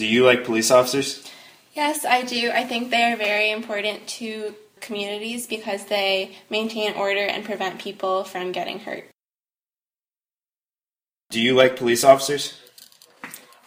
Do 0.00 0.06
you 0.06 0.24
like 0.24 0.46
police 0.46 0.70
officers? 0.70 1.30
Yes, 1.74 2.06
I 2.06 2.22
do. 2.22 2.50
I 2.54 2.64
think 2.64 2.88
they 2.88 3.02
are 3.12 3.18
very 3.18 3.50
important 3.50 4.06
to 4.16 4.54
communities 4.80 5.46
because 5.46 5.84
they 5.84 6.38
maintain 6.48 6.94
order 6.94 7.20
and 7.20 7.44
prevent 7.44 7.78
people 7.78 8.24
from 8.24 8.50
getting 8.50 8.78
hurt. 8.78 9.10
Do 11.28 11.38
you 11.38 11.54
like 11.54 11.76
police 11.76 12.02
officers? 12.02 12.58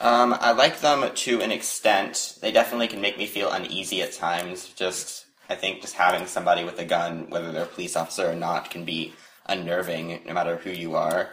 Um, 0.01 0.35
I 0.39 0.54
like 0.54 0.79
them 0.79 1.07
to 1.13 1.41
an 1.41 1.51
extent. 1.51 2.39
They 2.41 2.52
definitely 2.52 2.88
can 2.88 3.00
make 3.00 3.20
me 3.20 3.27
feel 3.27 3.52
uneasy 3.52 4.02
at 4.02 4.13
times. 4.13 4.73
Just, 4.75 5.27
I 5.52 5.54
think 5.54 5.81
just 5.81 5.93
having 5.93 6.25
somebody 6.25 6.63
with 6.63 6.79
a 6.79 6.84
gun, 6.84 7.29
whether 7.29 7.52
they're 7.52 7.65
a 7.65 7.68
police 7.68 7.95
officer 7.95 8.27
or 8.27 8.36
not, 8.36 8.71
can 8.71 8.86
be 8.86 9.13
unnerving 9.45 10.21
no 10.25 10.34
matter 10.34 10.55
who 10.55 10.71
you 10.71 10.95
are. 10.95 11.29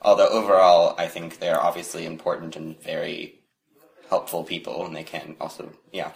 Although 0.00 0.28
overall, 0.28 0.94
I 0.96 1.08
think 1.08 1.40
they're 1.40 1.60
obviously 1.60 2.06
important 2.06 2.56
and 2.56 2.82
very 2.82 3.39
helpful 4.10 4.42
people, 4.44 4.84
and 4.84 4.94
they 4.94 5.04
can 5.04 5.36
also, 5.40 5.72
yeah. 5.92 6.12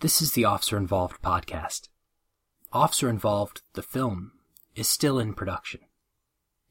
This 0.00 0.20
is 0.20 0.32
the 0.32 0.46
Officer 0.46 0.76
Involved 0.76 1.22
podcast. 1.22 1.88
Officer 2.72 3.08
Involved, 3.10 3.60
the 3.74 3.82
film, 3.82 4.32
is 4.74 4.88
still 4.88 5.18
in 5.18 5.34
production. 5.34 5.82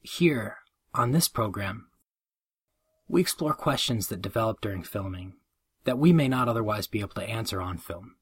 Here, 0.00 0.58
on 0.92 1.12
this 1.12 1.28
program, 1.28 1.86
we 3.06 3.20
explore 3.20 3.54
questions 3.54 4.08
that 4.08 4.20
develop 4.20 4.60
during 4.60 4.82
filming 4.82 5.34
that 5.84 5.98
we 5.98 6.12
may 6.12 6.28
not 6.28 6.48
otherwise 6.48 6.86
be 6.86 7.00
able 7.00 7.14
to 7.14 7.22
answer 7.22 7.62
on 7.62 7.78
film. 7.78 8.16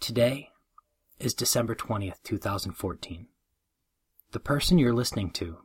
Today 0.00 0.48
is 1.18 1.34
December 1.34 1.74
20th, 1.74 2.22
2014. 2.24 3.26
The 4.32 4.40
person 4.40 4.78
you're 4.78 4.94
listening 4.94 5.30
to, 5.32 5.58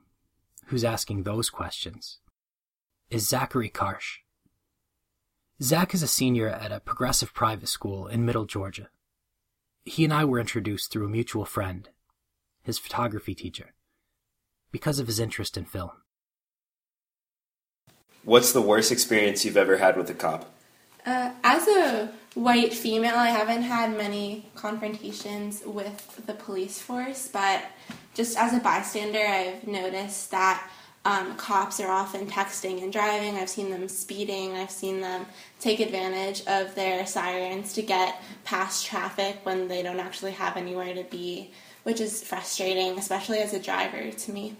who's 0.65 0.83
asking 0.83 1.23
those 1.23 1.49
questions, 1.49 2.19
is 3.09 3.27
Zachary 3.27 3.69
Karsh. 3.69 4.19
Zach 5.61 5.93
is 5.93 6.03
a 6.03 6.07
senior 6.07 6.49
at 6.49 6.71
a 6.71 6.79
progressive 6.79 7.33
private 7.33 7.69
school 7.69 8.07
in 8.07 8.25
Middle 8.25 8.45
Georgia. 8.45 8.89
He 9.85 10.03
and 10.03 10.13
I 10.13 10.25
were 10.25 10.39
introduced 10.39 10.91
through 10.91 11.05
a 11.05 11.09
mutual 11.09 11.45
friend, 11.45 11.87
his 12.63 12.79
photography 12.79 13.35
teacher, 13.35 13.73
because 14.71 14.99
of 14.99 15.07
his 15.07 15.19
interest 15.19 15.55
in 15.55 15.65
film. 15.65 15.91
What's 18.23 18.51
the 18.51 18.61
worst 18.61 18.91
experience 18.91 19.45
you've 19.45 19.55
ever 19.55 19.77
had 19.77 19.95
with 19.95 20.09
a 20.09 20.15
cop? 20.15 20.51
Uh, 21.05 21.31
as 21.43 21.67
a 21.67 22.11
white 22.33 22.73
female, 22.73 23.15
I 23.15 23.27
haven't 23.27 23.61
had 23.61 23.95
many 23.95 24.49
confrontations 24.55 25.61
with 25.63 26.25
the 26.25 26.33
police 26.33 26.81
force, 26.81 27.29
but 27.31 27.61
just 28.15 28.35
as 28.37 28.53
a 28.53 28.59
bystander, 28.59 29.19
I've 29.19 29.67
noticed 29.67 30.31
that 30.31 30.67
um, 31.05 31.35
cops 31.35 31.79
are 31.79 31.91
often 31.91 32.25
texting 32.25 32.81
and 32.81 32.91
driving. 32.91 33.35
I've 33.35 33.49
seen 33.49 33.69
them 33.69 33.87
speeding. 33.87 34.53
I've 34.53 34.71
seen 34.71 35.01
them 35.01 35.27
take 35.59 35.79
advantage 35.79 36.41
of 36.47 36.73
their 36.73 37.05
sirens 37.05 37.73
to 37.73 37.83
get 37.83 38.21
past 38.43 38.85
traffic 38.85 39.39
when 39.43 39.67
they 39.67 39.83
don't 39.83 39.99
actually 39.99 40.31
have 40.31 40.57
anywhere 40.57 40.95
to 40.95 41.03
be, 41.03 41.51
which 41.83 42.01
is 42.01 42.23
frustrating, 42.23 42.97
especially 42.97 43.37
as 43.37 43.53
a 43.53 43.59
driver 43.59 44.11
to 44.11 44.31
me. 44.31 44.55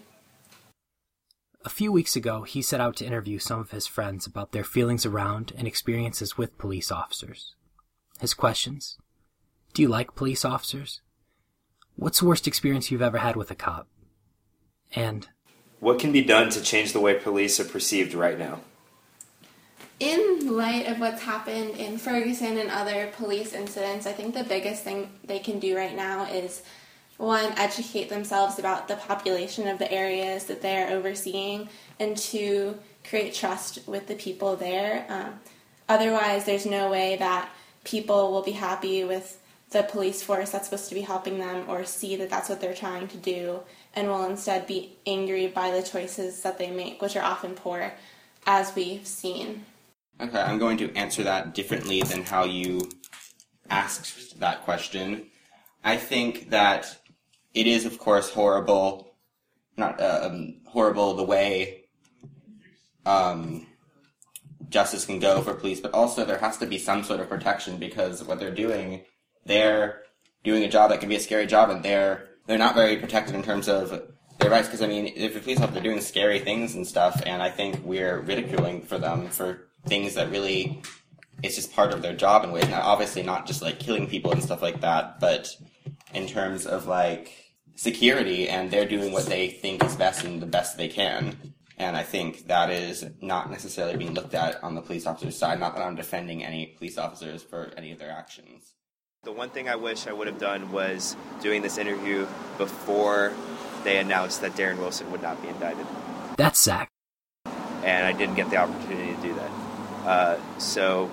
A 1.64 1.68
few 1.68 1.90
weeks 1.90 2.14
ago, 2.14 2.42
he 2.44 2.62
set 2.62 2.80
out 2.80 2.94
to 2.96 3.04
interview 3.04 3.40
some 3.40 3.58
of 3.58 3.72
his 3.72 3.88
friends 3.88 4.24
about 4.24 4.52
their 4.52 4.62
feelings 4.62 5.04
around 5.04 5.52
and 5.58 5.66
experiences 5.66 6.38
with 6.38 6.58
police 6.58 6.92
officers. 6.92 7.56
His 8.20 8.34
questions 8.34 8.98
Do 9.74 9.82
you 9.82 9.88
like 9.88 10.14
police 10.14 10.44
officers? 10.44 11.00
What's 11.96 12.20
the 12.20 12.26
worst 12.26 12.46
experience 12.46 12.92
you've 12.92 13.02
ever 13.02 13.18
had 13.18 13.34
with 13.34 13.50
a 13.50 13.56
cop? 13.56 13.88
And 14.94 15.26
What 15.86 16.00
can 16.00 16.10
be 16.10 16.22
done 16.22 16.50
to 16.50 16.60
change 16.60 16.92
the 16.92 16.98
way 16.98 17.14
police 17.14 17.60
are 17.60 17.64
perceived 17.64 18.12
right 18.12 18.36
now? 18.36 18.58
In 20.00 20.56
light 20.56 20.88
of 20.88 20.98
what's 20.98 21.22
happened 21.22 21.76
in 21.76 21.96
Ferguson 21.96 22.58
and 22.58 22.72
other 22.72 23.12
police 23.16 23.52
incidents, 23.52 24.04
I 24.04 24.10
think 24.10 24.34
the 24.34 24.42
biggest 24.42 24.82
thing 24.82 25.12
they 25.22 25.38
can 25.38 25.60
do 25.60 25.76
right 25.76 25.94
now 25.94 26.24
is 26.24 26.64
one, 27.18 27.52
educate 27.56 28.08
themselves 28.08 28.58
about 28.58 28.88
the 28.88 28.96
population 28.96 29.68
of 29.68 29.78
the 29.78 29.90
areas 29.92 30.46
that 30.46 30.60
they're 30.60 30.90
overseeing, 30.90 31.68
and 32.00 32.16
two, 32.16 32.76
create 33.08 33.32
trust 33.32 33.86
with 33.86 34.08
the 34.08 34.16
people 34.16 34.56
there. 34.56 35.06
Um, 35.08 35.38
otherwise, 35.88 36.46
there's 36.46 36.66
no 36.66 36.90
way 36.90 37.14
that 37.18 37.48
people 37.84 38.32
will 38.32 38.42
be 38.42 38.50
happy 38.50 39.04
with 39.04 39.40
the 39.70 39.84
police 39.84 40.20
force 40.20 40.50
that's 40.50 40.68
supposed 40.68 40.88
to 40.88 40.96
be 40.96 41.02
helping 41.02 41.38
them 41.38 41.64
or 41.68 41.84
see 41.84 42.16
that 42.16 42.30
that's 42.30 42.48
what 42.48 42.60
they're 42.60 42.74
trying 42.74 43.06
to 43.06 43.16
do 43.16 43.60
and 43.96 44.08
will 44.08 44.26
instead 44.26 44.66
be 44.66 44.96
angry 45.06 45.48
by 45.48 45.70
the 45.70 45.82
choices 45.82 46.42
that 46.42 46.58
they 46.58 46.70
make, 46.70 47.00
which 47.00 47.16
are 47.16 47.24
often 47.24 47.54
poor, 47.54 47.92
as 48.46 48.74
we've 48.76 49.06
seen. 49.06 49.64
Okay, 50.20 50.38
I'm 50.38 50.58
going 50.58 50.76
to 50.78 50.94
answer 50.94 51.22
that 51.24 51.54
differently 51.54 52.02
than 52.02 52.22
how 52.22 52.44
you 52.44 52.90
asked 53.70 54.38
that 54.38 54.64
question. 54.64 55.26
I 55.82 55.96
think 55.96 56.50
that 56.50 56.98
it 57.54 57.66
is, 57.66 57.86
of 57.86 57.98
course, 57.98 58.30
horrible, 58.30 59.14
not 59.76 60.00
uh, 60.00 60.20
um, 60.24 60.56
horrible 60.66 61.14
the 61.14 61.22
way 61.22 61.84
um, 63.06 63.66
justice 64.68 65.06
can 65.06 65.20
go 65.20 65.40
for 65.40 65.54
police, 65.54 65.80
but 65.80 65.94
also 65.94 66.24
there 66.24 66.38
has 66.38 66.58
to 66.58 66.66
be 66.66 66.78
some 66.78 67.02
sort 67.02 67.20
of 67.20 67.28
protection 67.28 67.78
because 67.78 68.22
what 68.24 68.38
they're 68.38 68.54
doing, 68.54 69.04
they're 69.46 70.02
doing 70.44 70.64
a 70.64 70.68
job 70.68 70.90
that 70.90 71.00
can 71.00 71.08
be 71.08 71.16
a 71.16 71.20
scary 71.20 71.46
job, 71.46 71.70
and 71.70 71.82
they're 71.82 72.28
they're 72.46 72.58
not 72.58 72.74
very 72.74 72.96
protected 72.96 73.34
in 73.34 73.42
terms 73.42 73.68
of 73.68 73.90
their 74.38 74.50
rights. 74.50 74.68
Because 74.68 74.82
I 74.82 74.86
mean, 74.86 75.12
if 75.14 75.36
a 75.36 75.40
police 75.40 75.60
officer 75.60 75.80
are 75.80 75.82
doing 75.82 76.00
scary 76.00 76.40
things 76.40 76.74
and 76.74 76.86
stuff, 76.86 77.22
and 77.26 77.42
I 77.42 77.50
think 77.50 77.84
we're 77.84 78.20
ridiculing 78.20 78.82
for 78.82 78.98
them 78.98 79.28
for 79.28 79.68
things 79.86 80.14
that 80.14 80.30
really 80.30 80.82
it's 81.42 81.56
just 81.56 81.72
part 81.72 81.92
of 81.92 82.02
their 82.02 82.14
job 82.14 82.44
in 82.44 82.52
ways. 82.52 82.68
Now, 82.68 82.82
obviously, 82.82 83.22
not 83.22 83.46
just 83.46 83.62
like 83.62 83.78
killing 83.78 84.08
people 84.08 84.32
and 84.32 84.42
stuff 84.42 84.62
like 84.62 84.80
that, 84.80 85.20
but 85.20 85.54
in 86.14 86.26
terms 86.26 86.66
of 86.66 86.86
like 86.86 87.32
security, 87.76 88.48
and 88.48 88.70
they're 88.70 88.88
doing 88.88 89.12
what 89.12 89.26
they 89.26 89.48
think 89.48 89.84
is 89.84 89.96
best 89.96 90.24
and 90.24 90.40
the 90.40 90.46
best 90.46 90.76
they 90.76 90.88
can. 90.88 91.54
And 91.78 91.94
I 91.94 92.04
think 92.04 92.46
that 92.46 92.70
is 92.70 93.04
not 93.20 93.50
necessarily 93.50 93.98
being 93.98 94.14
looked 94.14 94.34
at 94.34 94.62
on 94.64 94.74
the 94.74 94.80
police 94.80 95.06
officer's 95.06 95.36
side. 95.36 95.60
Not 95.60 95.74
that 95.76 95.84
I'm 95.84 95.94
defending 95.94 96.42
any 96.42 96.74
police 96.78 96.96
officers 96.96 97.42
for 97.42 97.70
any 97.76 97.92
of 97.92 97.98
their 97.98 98.10
actions. 98.10 98.72
The 99.22 99.32
one 99.32 99.50
thing 99.50 99.68
I 99.68 99.74
wish 99.76 100.06
I 100.06 100.12
would 100.12 100.28
have 100.28 100.38
done 100.38 100.70
was 100.70 101.16
doing 101.40 101.62
this 101.62 101.78
interview 101.78 102.26
before 102.58 103.32
they 103.82 103.98
announced 103.98 104.40
that 104.42 104.52
Darren 104.52 104.78
Wilson 104.78 105.10
would 105.10 105.22
not 105.22 105.42
be 105.42 105.48
indicted. 105.48 105.86
that's 106.36 106.62
Zach. 106.62 106.88
And 107.82 108.06
I 108.06 108.12
didn't 108.12 108.34
get 108.36 108.50
the 108.50 108.56
opportunity 108.56 109.14
to 109.14 109.22
do 109.22 109.34
that. 109.34 109.50
Uh, 110.06 110.58
so, 110.58 111.10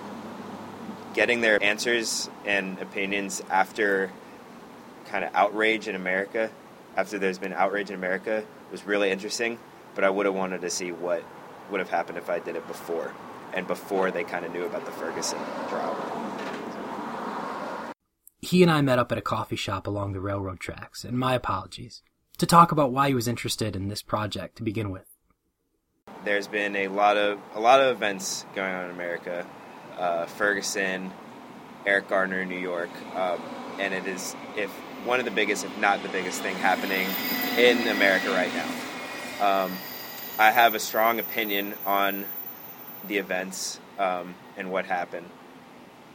getting 1.14 1.40
their 1.40 1.62
answers 1.62 2.28
and 2.44 2.78
opinions 2.80 3.42
after 3.50 4.10
kind 5.06 5.24
of 5.24 5.34
outrage 5.34 5.88
in 5.88 5.94
America, 5.94 6.50
after 6.96 7.18
there's 7.18 7.38
been 7.38 7.52
outrage 7.52 7.90
in 7.90 7.96
America, 7.96 8.44
was 8.70 8.84
really 8.84 9.10
interesting. 9.10 9.58
But 9.94 10.04
I 10.04 10.10
would 10.10 10.26
have 10.26 10.34
wanted 10.34 10.60
to 10.62 10.70
see 10.70 10.90
what 10.92 11.24
would 11.70 11.78
have 11.80 11.90
happened 11.90 12.18
if 12.18 12.28
I 12.30 12.38
did 12.38 12.56
it 12.56 12.66
before, 12.66 13.12
and 13.52 13.66
before 13.66 14.10
they 14.10 14.24
kind 14.24 14.44
of 14.44 14.52
knew 14.52 14.64
about 14.64 14.84
the 14.84 14.92
Ferguson 14.92 15.38
trial. 15.68 15.96
He 18.44 18.62
and 18.62 18.70
I 18.70 18.82
met 18.82 18.98
up 18.98 19.10
at 19.10 19.16
a 19.16 19.22
coffee 19.22 19.56
shop 19.56 19.86
along 19.86 20.12
the 20.12 20.20
railroad 20.20 20.60
tracks, 20.60 21.02
and 21.02 21.18
my 21.18 21.34
apologies, 21.34 22.02
to 22.36 22.44
talk 22.44 22.72
about 22.72 22.92
why 22.92 23.08
he 23.08 23.14
was 23.14 23.26
interested 23.26 23.74
in 23.74 23.88
this 23.88 24.02
project 24.02 24.56
to 24.56 24.62
begin 24.62 24.90
with. 24.90 25.06
There's 26.24 26.46
been 26.46 26.76
a 26.76 26.88
lot 26.88 27.16
of 27.16 27.38
a 27.54 27.60
lot 27.60 27.80
of 27.80 27.96
events 27.96 28.44
going 28.54 28.74
on 28.74 28.84
in 28.84 28.90
America, 28.90 29.46
uh, 29.98 30.26
Ferguson, 30.26 31.10
Eric 31.86 32.08
Garner 32.08 32.42
in 32.42 32.50
New 32.50 32.58
York, 32.58 32.90
um, 33.14 33.40
and 33.78 33.94
it 33.94 34.06
is 34.06 34.36
if 34.56 34.70
one 35.06 35.20
of 35.20 35.24
the 35.24 35.30
biggest, 35.30 35.64
if 35.64 35.78
not 35.78 36.02
the 36.02 36.10
biggest 36.10 36.42
thing 36.42 36.54
happening 36.56 37.06
in 37.58 37.88
America 37.88 38.28
right 38.28 38.52
now. 38.54 39.64
Um, 39.64 39.72
I 40.38 40.50
have 40.50 40.74
a 40.74 40.80
strong 40.80 41.18
opinion 41.18 41.72
on 41.86 42.26
the 43.08 43.16
events 43.16 43.80
um, 43.98 44.34
and 44.58 44.70
what 44.70 44.84
happened, 44.84 45.30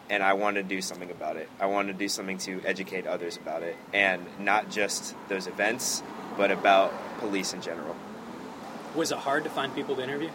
and 0.09 0.23
I 0.23 0.33
want 0.33 0.55
to 0.55 0.63
do 0.63 0.81
something 0.81 1.11
about 1.11 1.37
it. 1.37 1.49
I 1.59 1.67
want 1.67 1.87
to 1.87 1.93
do 1.93 2.09
something 2.09 2.37
to 2.39 2.61
educate 2.65 3.05
others 3.05 3.37
about 3.37 3.63
it, 3.63 3.75
and 3.93 4.25
not 4.39 4.69
just 4.69 5.15
those 5.27 5.47
events, 5.47 6.03
but 6.37 6.51
about 6.51 6.91
police 7.19 7.53
in 7.53 7.61
general. 7.61 7.95
Was 8.95 9.11
it 9.11 9.17
hard 9.19 9.43
to 9.43 9.49
find 9.49 9.73
people 9.75 9.95
to 9.95 10.03
interview? 10.03 10.29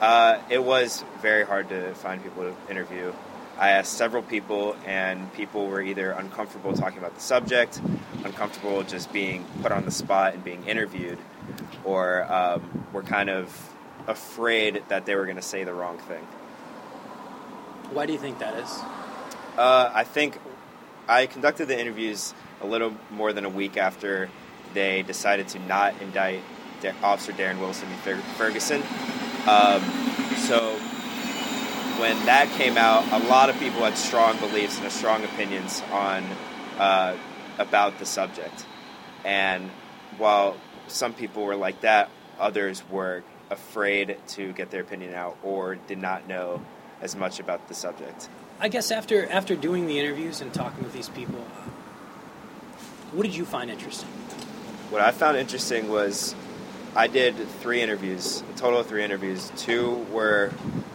Uh, 0.00 0.38
it 0.50 0.62
was 0.62 1.02
very 1.22 1.44
hard 1.44 1.70
to 1.70 1.94
find 1.94 2.22
people 2.22 2.42
to 2.42 2.70
interview. 2.70 3.12
I 3.58 3.70
asked 3.70 3.94
several 3.94 4.22
people, 4.22 4.76
and 4.84 5.32
people 5.32 5.68
were 5.68 5.80
either 5.80 6.10
uncomfortable 6.10 6.74
talking 6.74 6.98
about 6.98 7.14
the 7.14 7.22
subject, 7.22 7.80
uncomfortable 8.22 8.82
just 8.82 9.10
being 9.14 9.46
put 9.62 9.72
on 9.72 9.86
the 9.86 9.90
spot 9.90 10.34
and 10.34 10.44
being 10.44 10.64
interviewed, 10.66 11.18
or 11.82 12.30
um, 12.30 12.86
were 12.92 13.02
kind 13.02 13.30
of 13.30 13.72
afraid 14.06 14.82
that 14.88 15.06
they 15.06 15.14
were 15.14 15.24
going 15.24 15.36
to 15.36 15.42
say 15.42 15.64
the 15.64 15.72
wrong 15.72 15.96
thing. 15.96 16.22
Why 17.92 18.04
do 18.04 18.12
you 18.12 18.18
think 18.18 18.40
that 18.40 18.58
is? 18.58 18.70
Uh, 19.56 19.90
I 19.94 20.04
think 20.04 20.38
I 21.08 21.26
conducted 21.26 21.66
the 21.66 21.80
interviews 21.80 22.34
a 22.60 22.66
little 22.66 22.94
more 23.10 23.32
than 23.32 23.44
a 23.44 23.48
week 23.48 23.76
after 23.76 24.28
they 24.74 25.02
decided 25.02 25.48
to 25.48 25.58
not 25.60 26.00
indict 26.02 26.42
Officer 27.02 27.32
Darren 27.32 27.58
Wilson 27.58 27.88
and 27.88 27.98
Fer- 28.00 28.20
Ferguson. 28.36 28.82
Um, 29.46 29.82
so 30.36 30.76
when 31.98 32.16
that 32.26 32.48
came 32.56 32.76
out, 32.76 33.10
a 33.10 33.26
lot 33.26 33.48
of 33.48 33.58
people 33.58 33.80
had 33.80 33.96
strong 33.96 34.38
beliefs 34.38 34.78
and 34.78 34.92
strong 34.92 35.24
opinions 35.24 35.82
on 35.90 36.24
uh, 36.78 37.16
about 37.58 37.98
the 37.98 38.04
subject. 38.04 38.66
And 39.24 39.70
while 40.18 40.56
some 40.86 41.14
people 41.14 41.44
were 41.44 41.56
like 41.56 41.80
that, 41.80 42.10
others 42.38 42.82
were 42.90 43.24
afraid 43.50 44.18
to 44.28 44.52
get 44.52 44.70
their 44.70 44.82
opinion 44.82 45.14
out 45.14 45.38
or 45.42 45.76
did 45.76 45.98
not 45.98 46.28
know 46.28 46.60
as 47.00 47.16
much 47.16 47.40
about 47.40 47.68
the 47.68 47.74
subject. 47.74 48.28
I 48.58 48.68
guess 48.68 48.90
after 48.90 49.28
after 49.28 49.54
doing 49.54 49.86
the 49.86 49.98
interviews 49.98 50.40
and 50.40 50.52
talking 50.52 50.82
with 50.82 50.94
these 50.94 51.10
people, 51.10 51.40
what 53.12 53.24
did 53.24 53.36
you 53.36 53.44
find 53.44 53.70
interesting? 53.70 54.08
What 54.88 55.02
I 55.02 55.10
found 55.10 55.36
interesting 55.36 55.88
was 55.90 56.34
I 56.94 57.06
did 57.06 57.36
three 57.60 57.82
interviews, 57.82 58.42
a 58.54 58.58
total 58.58 58.80
of 58.80 58.86
three 58.86 59.04
interviews. 59.04 59.52
Two 59.56 60.06
were 60.10 60.52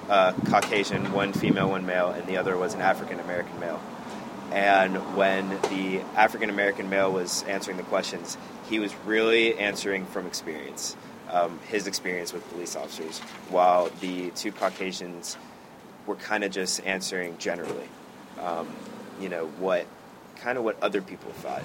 uh, 0.09 0.33
Caucasian, 0.49 1.13
one 1.13 1.33
female, 1.33 1.69
one 1.69 1.85
male, 1.85 2.09
and 2.09 2.25
the 2.25 2.37
other 2.37 2.57
was 2.57 2.73
an 2.73 2.81
African 2.81 3.19
American 3.19 3.59
male. 3.59 3.79
And 4.51 4.97
when 5.15 5.49
the 5.69 6.01
African 6.15 6.49
American 6.49 6.89
male 6.89 7.11
was 7.11 7.43
answering 7.43 7.77
the 7.77 7.83
questions, 7.83 8.37
he 8.69 8.79
was 8.79 8.93
really 9.05 9.57
answering 9.59 10.07
from 10.07 10.25
experience, 10.25 10.95
um, 11.29 11.59
his 11.67 11.85
experience 11.85 12.33
with 12.33 12.49
police 12.49 12.75
officers, 12.75 13.19
while 13.49 13.91
the 14.01 14.31
two 14.31 14.51
Caucasians 14.51 15.37
were 16.05 16.15
kind 16.15 16.43
of 16.43 16.51
just 16.51 16.85
answering 16.85 17.37
generally, 17.37 17.89
um, 18.39 18.67
you 19.19 19.29
know, 19.29 19.47
what 19.59 19.85
kind 20.37 20.57
of 20.57 20.63
what 20.63 20.81
other 20.81 21.01
people 21.01 21.31
thought. 21.31 21.63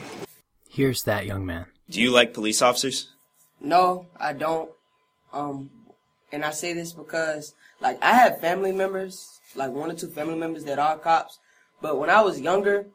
Here's 0.68 1.02
that 1.04 1.26
young 1.26 1.46
man. 1.46 1.66
Do 1.88 2.00
you 2.00 2.10
like 2.10 2.34
police 2.34 2.60
officers? 2.60 3.12
No, 3.60 4.06
I 4.18 4.32
don't. 4.32 4.70
Um, 5.32 5.70
and 6.32 6.44
I 6.44 6.50
say 6.50 6.72
this 6.72 6.92
because, 6.92 7.54
like, 7.80 8.02
I 8.02 8.14
have 8.14 8.40
family 8.40 8.72
members, 8.72 9.40
like 9.54 9.70
one 9.70 9.90
or 9.90 9.94
two 9.94 10.08
family 10.08 10.36
members 10.36 10.64
that 10.64 10.78
are 10.78 10.98
cops. 10.98 11.38
But 11.80 11.98
when 11.98 12.10
I 12.10 12.20
was 12.20 12.40
younger, 12.40 12.86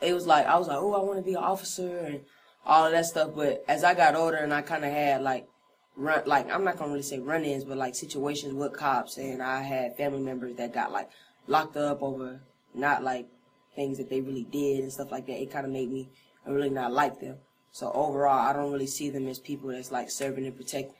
it 0.00 0.14
was 0.14 0.26
like 0.26 0.46
I 0.46 0.58
was 0.58 0.68
like, 0.68 0.78
oh, 0.78 0.94
I 0.94 1.02
want 1.02 1.18
to 1.18 1.24
be 1.24 1.32
an 1.32 1.42
officer 1.42 1.98
and 1.98 2.20
all 2.64 2.86
of 2.86 2.92
that 2.92 3.06
stuff. 3.06 3.30
But 3.34 3.64
as 3.68 3.84
I 3.84 3.94
got 3.94 4.14
older 4.14 4.36
and 4.36 4.52
I 4.52 4.62
kind 4.62 4.84
of 4.84 4.92
had 4.92 5.22
like 5.22 5.48
run, 5.96 6.22
like 6.26 6.50
I'm 6.50 6.64
not 6.64 6.78
gonna 6.78 6.90
really 6.90 7.02
say 7.02 7.18
run-ins, 7.18 7.64
but 7.64 7.76
like 7.76 7.94
situations 7.94 8.54
with 8.54 8.72
cops, 8.72 9.18
and 9.18 9.42
I 9.42 9.62
had 9.62 9.96
family 9.96 10.20
members 10.20 10.56
that 10.56 10.72
got 10.72 10.92
like 10.92 11.10
locked 11.46 11.76
up 11.76 12.02
over 12.02 12.40
not 12.74 13.02
like 13.02 13.26
things 13.74 13.98
that 13.98 14.10
they 14.10 14.20
really 14.20 14.44
did 14.44 14.80
and 14.80 14.92
stuff 14.92 15.10
like 15.10 15.26
that. 15.26 15.40
It 15.40 15.50
kind 15.50 15.66
of 15.66 15.72
made 15.72 15.90
me 15.90 16.08
really 16.46 16.70
not 16.70 16.92
like 16.92 17.20
them. 17.20 17.36
So 17.72 17.92
overall, 17.92 18.48
I 18.48 18.52
don't 18.52 18.72
really 18.72 18.86
see 18.86 19.10
them 19.10 19.28
as 19.28 19.38
people 19.38 19.68
that's 19.68 19.92
like 19.92 20.10
serving 20.10 20.46
and 20.46 20.56
protecting, 20.56 20.94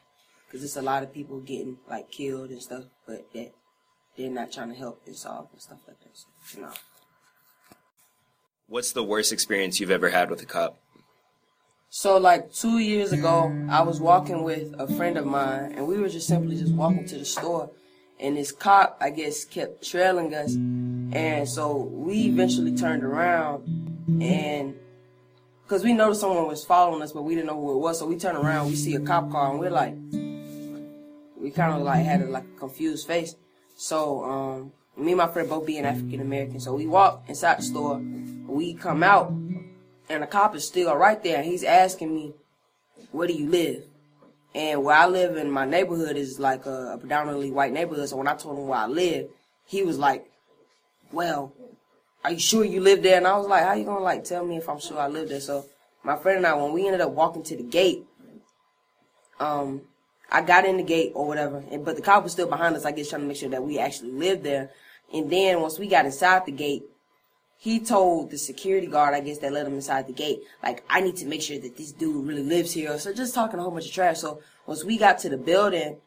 because 0.46 0.62
it's 0.64 0.76
a 0.76 0.82
lot 0.82 1.02
of 1.02 1.12
people 1.12 1.40
getting 1.40 1.78
like 1.88 2.10
killed 2.10 2.50
and 2.50 2.62
stuff, 2.62 2.84
but 3.06 3.26
that 3.34 3.52
they're 4.16 4.31
not 4.31 4.52
trying 4.52 4.69
to 4.69 4.75
help 4.76 5.02
and 5.06 5.16
solve 5.16 5.48
and 5.52 5.60
stuff 5.60 5.78
like 5.86 5.98
that. 6.00 6.10
So, 6.14 6.60
know. 6.60 6.72
What's 8.69 8.93
the 8.93 9.02
worst 9.02 9.32
experience 9.32 9.81
you've 9.81 9.90
ever 9.90 10.10
had 10.10 10.31
with 10.31 10.43
a 10.43 10.46
cop? 10.46 10.78
So 11.92 12.19
like 12.19 12.52
two 12.52 12.78
years 12.78 13.10
ago, 13.10 13.52
I 13.69 13.82
was 13.82 14.00
walking 14.00 14.44
with 14.44 14.72
a 14.78 14.87
friend 14.94 15.16
of 15.16 15.26
mine, 15.26 15.72
and 15.76 15.88
we 15.88 15.98
were 15.98 16.08
just 16.08 16.28
simply 16.28 16.56
just 16.56 16.72
walking 16.72 17.04
to 17.06 17.19
the 17.19 17.25
store, 17.25 17.69
and 18.20 18.37
this 18.37 18.52
cop, 18.52 18.96
I 19.00 19.10
guess, 19.10 19.44
kept 19.44 19.82
trailing 19.82 20.32
us, 20.32 20.54
and 20.54 21.48
so 21.48 21.78
we 21.78 22.26
eventually 22.26 22.76
turned 22.76 23.02
around, 23.02 23.66
and 24.22 24.76
because 25.64 25.82
we 25.82 25.92
noticed 25.92 26.20
someone 26.20 26.46
was 26.46 26.64
following 26.64 27.02
us, 27.02 27.10
but 27.10 27.22
we 27.22 27.34
didn't 27.34 27.48
know 27.48 27.60
who 27.60 27.72
it 27.72 27.78
was, 27.78 27.98
so 27.98 28.06
we 28.06 28.16
turned 28.16 28.38
around, 28.38 28.69
we 28.69 28.76
see 28.76 28.94
a 28.94 29.00
cop 29.00 29.28
car, 29.28 29.50
and 29.50 29.58
we're 29.58 29.70
like, 29.70 29.96
we 31.36 31.50
kind 31.50 31.75
of 31.75 31.82
like 31.82 32.04
had 32.04 32.22
a 32.22 32.26
like 32.26 32.56
confused 32.56 33.08
face. 33.08 33.34
So 33.75 34.22
um, 34.22 34.72
me 34.96 35.10
and 35.10 35.19
my 35.19 35.26
friend 35.26 35.48
both 35.48 35.66
being 35.66 35.84
African 35.84 36.20
American, 36.20 36.60
so 36.60 36.72
we 36.72 36.86
walk 36.86 37.25
inside 37.26 37.58
the 37.58 37.62
store, 37.62 38.00
we 38.46 38.75
come 38.75 39.02
out, 39.02 39.32
and 40.10 40.22
the 40.22 40.26
cop 40.26 40.54
is 40.54 40.66
still 40.66 40.94
right 40.94 41.22
there. 41.22 41.38
and 41.38 41.46
He's 41.46 41.64
asking 41.64 42.14
me, 42.14 42.34
"Where 43.12 43.28
do 43.28 43.32
you 43.32 43.48
live?" 43.48 43.84
And 44.54 44.82
where 44.82 44.96
I 44.96 45.06
live 45.06 45.36
in 45.36 45.50
my 45.50 45.64
neighborhood 45.64 46.16
is 46.16 46.40
like 46.40 46.66
a, 46.66 46.94
a 46.94 46.98
predominantly 46.98 47.52
white 47.52 47.72
neighborhood. 47.72 48.08
So 48.08 48.16
when 48.16 48.26
I 48.26 48.34
told 48.34 48.58
him 48.58 48.66
where 48.66 48.80
I 48.80 48.86
live, 48.86 49.28
he 49.66 49.82
was 49.82 49.98
like, 49.98 50.28
"Well, 51.12 51.52
are 52.24 52.32
you 52.32 52.40
sure 52.40 52.64
you 52.64 52.80
live 52.80 53.02
there?" 53.02 53.16
And 53.16 53.26
I 53.26 53.36
was 53.38 53.46
like, 53.46 53.64
"How 53.64 53.74
you 53.74 53.84
gonna 53.84 54.00
like 54.00 54.24
tell 54.24 54.44
me 54.44 54.56
if 54.56 54.68
I'm 54.68 54.80
sure 54.80 54.98
I 54.98 55.06
live 55.06 55.28
there?" 55.28 55.40
So 55.40 55.66
my 56.02 56.16
friend 56.16 56.38
and 56.38 56.46
I, 56.46 56.54
when 56.54 56.72
we 56.72 56.86
ended 56.86 57.00
up 57.00 57.12
walking 57.12 57.44
to 57.44 57.56
the 57.56 57.62
gate, 57.62 58.04
um, 59.38 59.82
I 60.30 60.42
got 60.42 60.64
in 60.64 60.76
the 60.76 60.82
gate 60.82 61.12
or 61.14 61.26
whatever, 61.26 61.62
and 61.70 61.84
but 61.84 61.96
the 61.96 62.02
cop 62.02 62.24
was 62.24 62.32
still 62.32 62.48
behind 62.48 62.74
us. 62.74 62.84
I 62.84 62.90
guess 62.92 63.08
trying 63.08 63.22
to 63.22 63.28
make 63.28 63.36
sure 63.36 63.50
that 63.50 63.62
we 63.62 63.78
actually 63.78 64.12
lived 64.12 64.42
there. 64.42 64.70
And 65.12 65.30
then 65.30 65.60
once 65.60 65.78
we 65.78 65.88
got 65.88 66.06
inside 66.06 66.46
the 66.46 66.52
gate, 66.52 66.84
he 67.62 67.78
told 67.78 68.30
the 68.30 68.38
security 68.38 68.86
guard, 68.86 69.12
I 69.12 69.20
guess, 69.20 69.36
that 69.40 69.52
let 69.52 69.66
him 69.66 69.74
inside 69.74 70.06
the 70.06 70.14
gate, 70.14 70.40
like, 70.62 70.82
I 70.88 71.02
need 71.02 71.16
to 71.16 71.26
make 71.26 71.42
sure 71.42 71.58
that 71.58 71.76
this 71.76 71.92
dude 71.92 72.26
really 72.26 72.42
lives 72.42 72.72
here. 72.72 72.98
So 72.98 73.12
just 73.12 73.34
talking 73.34 73.60
a 73.60 73.62
whole 73.62 73.70
bunch 73.70 73.84
of 73.84 73.92
trash. 73.92 74.20
So 74.20 74.40
once 74.66 74.82
we 74.82 74.96
got 74.96 75.18
to 75.18 75.28
the 75.28 75.36
building 75.36 75.98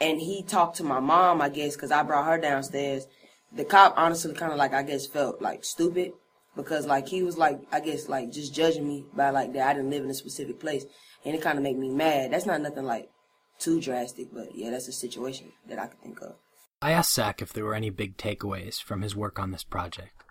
and 0.00 0.18
he 0.18 0.42
talked 0.42 0.78
to 0.78 0.84
my 0.84 1.00
mom, 1.00 1.42
I 1.42 1.50
guess, 1.50 1.74
because 1.76 1.90
I 1.90 2.02
brought 2.02 2.24
her 2.24 2.38
downstairs, 2.38 3.06
the 3.54 3.62
cop 3.62 3.92
honestly 3.98 4.32
kind 4.32 4.52
of 4.52 4.58
like, 4.58 4.72
I 4.72 4.82
guess, 4.82 5.06
felt 5.06 5.42
like 5.42 5.66
stupid 5.66 6.14
because 6.56 6.86
like 6.86 7.08
he 7.08 7.22
was 7.22 7.36
like, 7.36 7.60
I 7.70 7.80
guess, 7.80 8.08
like 8.08 8.32
just 8.32 8.54
judging 8.54 8.88
me 8.88 9.04
by 9.14 9.28
like 9.28 9.52
that 9.52 9.68
I 9.68 9.74
didn't 9.74 9.90
live 9.90 10.04
in 10.04 10.10
a 10.10 10.14
specific 10.14 10.60
place. 10.60 10.86
And 11.26 11.34
it 11.34 11.42
kind 11.42 11.58
of 11.58 11.62
made 11.62 11.76
me 11.76 11.90
mad. 11.90 12.32
That's 12.32 12.46
not 12.46 12.62
nothing 12.62 12.86
like 12.86 13.10
too 13.58 13.82
drastic, 13.82 14.28
but 14.32 14.54
yeah, 14.54 14.70
that's 14.70 14.88
a 14.88 14.92
situation 14.92 15.52
that 15.68 15.78
I 15.78 15.88
could 15.88 16.00
think 16.00 16.22
of. 16.22 16.36
I 16.80 16.92
asked 16.92 17.12
Zach 17.12 17.42
if 17.42 17.52
there 17.52 17.66
were 17.66 17.74
any 17.74 17.90
big 17.90 18.16
takeaways 18.16 18.82
from 18.82 19.02
his 19.02 19.14
work 19.14 19.38
on 19.38 19.50
this 19.50 19.62
project. 19.62 20.21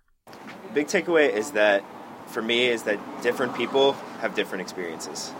Big 0.73 0.87
takeaway 0.87 1.29
is 1.33 1.51
that 1.51 1.83
for 2.27 2.41
me 2.41 2.67
is 2.67 2.83
that 2.83 2.97
different 3.21 3.55
people 3.55 3.91
have 4.21 4.35
different 4.35 4.61
experiences, 4.61 5.33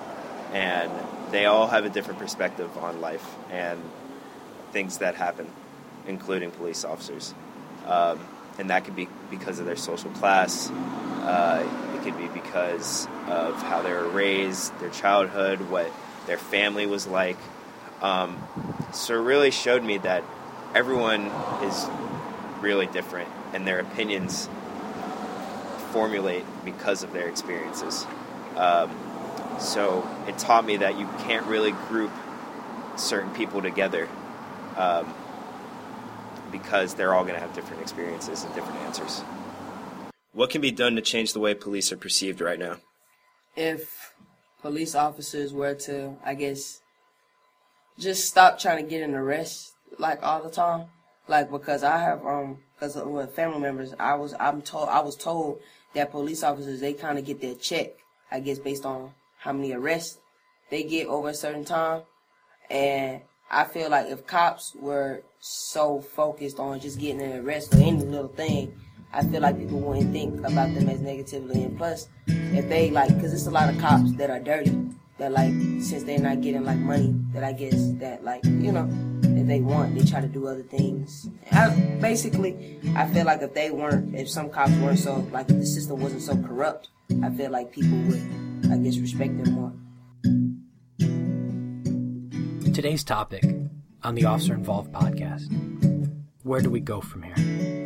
and 0.51 0.92
they 1.31 1.45
all 1.45 1.68
have 1.68 1.86
a 1.86 1.89
different 1.89 2.19
perspective 2.19 2.78
on 2.78 3.00
life 3.00 3.25
and 3.50 3.80
things 4.74 4.98
that 4.98 5.16
happen, 5.16 5.48
including 6.06 6.51
police 6.51 6.83
officers. 6.83 7.33
Um, 7.86 8.19
and 8.60 8.69
that 8.69 8.83
could 8.83 8.95
be 8.95 9.07
because 9.30 9.60
of 9.60 9.66
their 9.66 9.78
social 9.78 10.10
class. 10.12 10.69
Uh, 10.69 11.66
it 11.95 12.04
could 12.04 12.18
be 12.18 12.27
because 12.27 13.07
of 13.27 13.56
how 13.63 13.81
they 13.81 13.94
were 13.94 14.10
raised, 14.10 14.77
their 14.81 14.89
childhood, 14.89 15.62
what 15.69 15.89
their 16.27 16.38
family 16.38 16.86
was 16.86 17.07
like. 17.07 17.38
Um, 18.01 18.44
so 18.94 19.16
it 19.16 19.24
really 19.24 19.51
showed 19.51 19.84
me 19.84 19.98
that 20.00 20.25
everyone 20.75 21.27
is 21.63 21.88
really 22.60 22.88
different, 22.88 23.29
and 23.53 23.65
their 23.65 23.79
opinions 23.79 24.50
formulate 25.91 26.43
because 26.65 27.03
of 27.03 27.13
their 27.13 27.27
experiences. 27.27 28.05
Um, 28.55 28.95
so 29.60 30.07
it 30.27 30.38
taught 30.38 30.65
me 30.65 30.77
that 30.77 30.98
you 30.98 31.07
can't 31.19 31.45
really 31.45 31.71
group 31.71 32.12
certain 32.98 33.31
people 33.33 33.62
together 33.62 34.07
um, 34.75 35.13
because 36.51 36.93
they're 36.95 37.13
all 37.13 37.24
going 37.24 37.36
to 37.36 37.39
have 37.39 37.53
different 37.53 37.81
experiences 37.81 38.43
and 38.43 38.53
different 38.55 38.79
answers. 38.81 39.21
What 40.33 40.50
can 40.50 40.62
be 40.62 40.71
done 40.71 40.95
to 40.95 41.01
change 41.01 41.33
the 41.33 41.39
way 41.39 41.53
police 41.53 41.91
are 41.91 41.98
perceived 41.98 42.41
right 42.41 42.60
now? 42.60 42.77
If 43.55 44.13
police 44.62 44.95
officers 44.95 45.53
were 45.53 45.75
to, 45.75 46.15
I 46.24 46.36
guess, 46.36 46.79
just 48.00 48.27
stop 48.27 48.57
trying 48.57 48.83
to 48.83 48.89
get 48.89 49.03
an 49.03 49.13
arrest 49.13 49.74
like 50.00 50.24
all 50.24 50.41
the 50.41 50.50
time, 50.50 50.86
like 51.27 51.51
because 51.51 51.83
I 51.83 51.98
have 51.98 52.25
um 52.25 52.60
because 52.74 52.95
with 52.95 53.36
family 53.36 53.60
members, 53.60 53.93
I 54.00 54.15
was 54.15 54.33
I'm 54.39 54.62
told 54.62 54.88
I 54.88 55.01
was 55.01 55.17
told 55.17 55.60
that 55.93 56.12
police 56.12 56.43
officers 56.43 56.79
they 56.79 56.93
kind 56.93 57.17
of 57.17 57.25
get 57.25 57.41
their 57.41 57.55
check, 57.55 57.91
I 58.31 58.39
guess, 58.39 58.60
based 58.60 58.86
on 58.86 59.12
how 59.38 59.53
many 59.53 59.74
arrests 59.74 60.19
they 60.69 60.83
get 60.83 61.07
over 61.07 61.29
a 61.29 61.33
certain 61.33 61.65
time, 61.65 62.03
and 62.69 63.21
I 63.50 63.65
feel 63.65 63.89
like 63.89 64.07
if 64.07 64.25
cops 64.25 64.74
were 64.79 65.24
so 65.39 66.00
focused 66.00 66.60
on 66.60 66.79
just 66.79 67.00
getting 67.00 67.21
an 67.21 67.45
arrest 67.45 67.71
for 67.71 67.77
any 67.77 67.98
little 67.98 68.29
thing, 68.29 68.74
I 69.12 69.25
feel 69.25 69.41
like 69.41 69.60
people 69.60 69.81
wouldn't 69.81 70.13
think 70.13 70.39
about 70.39 70.74
them 70.74 70.88
as 70.88 71.01
negatively. 71.01 71.63
And 71.63 71.77
plus, 71.77 72.07
if 72.27 72.69
they 72.69 72.91
like, 72.91 73.13
because 73.13 73.33
it's 73.33 73.48
a 73.48 73.51
lot 73.51 73.67
of 73.67 73.77
cops 73.79 74.13
that 74.13 74.29
are 74.29 74.39
dirty, 74.39 74.77
that 75.17 75.33
like, 75.33 75.51
since 75.81 76.03
they're 76.03 76.19
not 76.19 76.39
getting 76.41 76.63
like 76.63 76.77
money, 76.77 77.13
that 77.33 77.43
I 77.43 77.51
guess 77.51 77.91
that 77.95 78.24
like, 78.24 78.45
you 78.45 78.71
know, 78.71 78.88
they 79.51 79.60
want, 79.60 79.93
they 79.93 80.05
try 80.05 80.22
to 80.22 80.27
do 80.27 80.48
other 80.48 80.63
things. 80.63 81.29
I, 81.51 81.70
basically, 82.00 82.79
I 82.96 83.05
feel 83.08 83.25
like 83.25 83.41
if 83.41 83.53
they 83.53 83.70
weren't, 83.70 84.15
if 84.15 84.29
some 84.29 84.50
cops 84.50 84.72
weren't 84.77 85.00
so, 85.00 85.27
like 85.31 85.50
if 85.50 85.58
the 85.58 85.65
system 85.65 86.00
wasn't 86.00 86.22
so 86.22 86.38
corrupt, 86.38 86.88
I 87.22 87.29
feel 87.29 87.51
like 87.51 87.74
people 87.74 87.98
would, 88.08 88.72
I 88.72 88.77
guess, 88.77 88.98
respect 88.98 89.43
them 89.43 89.53
more. 89.53 89.74
Today's 92.74 93.03
topic 93.03 93.43
on 94.03 94.15
the 94.15 94.24
Officer 94.24 94.53
Involved 94.53 94.93
podcast 94.93 95.51
Where 96.43 96.62
do 96.62 96.70
we 96.70 96.79
go 96.79 97.01
from 97.01 97.24
here? 97.24 97.80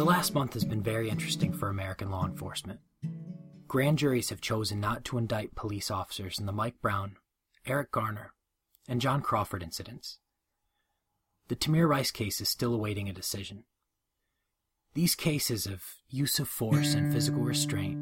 The 0.00 0.06
last 0.06 0.32
month 0.32 0.54
has 0.54 0.64
been 0.64 0.82
very 0.82 1.10
interesting 1.10 1.52
for 1.52 1.68
American 1.68 2.10
law 2.10 2.24
enforcement. 2.24 2.80
grand 3.68 3.98
juries 3.98 4.30
have 4.30 4.40
chosen 4.40 4.80
not 4.80 5.04
to 5.04 5.18
indict 5.18 5.54
police 5.54 5.90
officers 5.90 6.38
in 6.38 6.46
the 6.46 6.52
Mike 6.52 6.80
Brown, 6.80 7.18
Eric 7.66 7.92
Garner, 7.92 8.32
and 8.88 9.02
John 9.02 9.20
Crawford 9.20 9.62
incidents. 9.62 10.18
The 11.48 11.54
Tamir 11.54 11.86
Rice 11.86 12.10
case 12.10 12.40
is 12.40 12.48
still 12.48 12.72
awaiting 12.72 13.10
a 13.10 13.12
decision. 13.12 13.64
These 14.94 15.14
cases 15.14 15.66
of 15.66 15.84
use 16.08 16.38
of 16.38 16.48
force 16.48 16.94
and 16.94 17.12
physical 17.12 17.42
restraint 17.42 17.98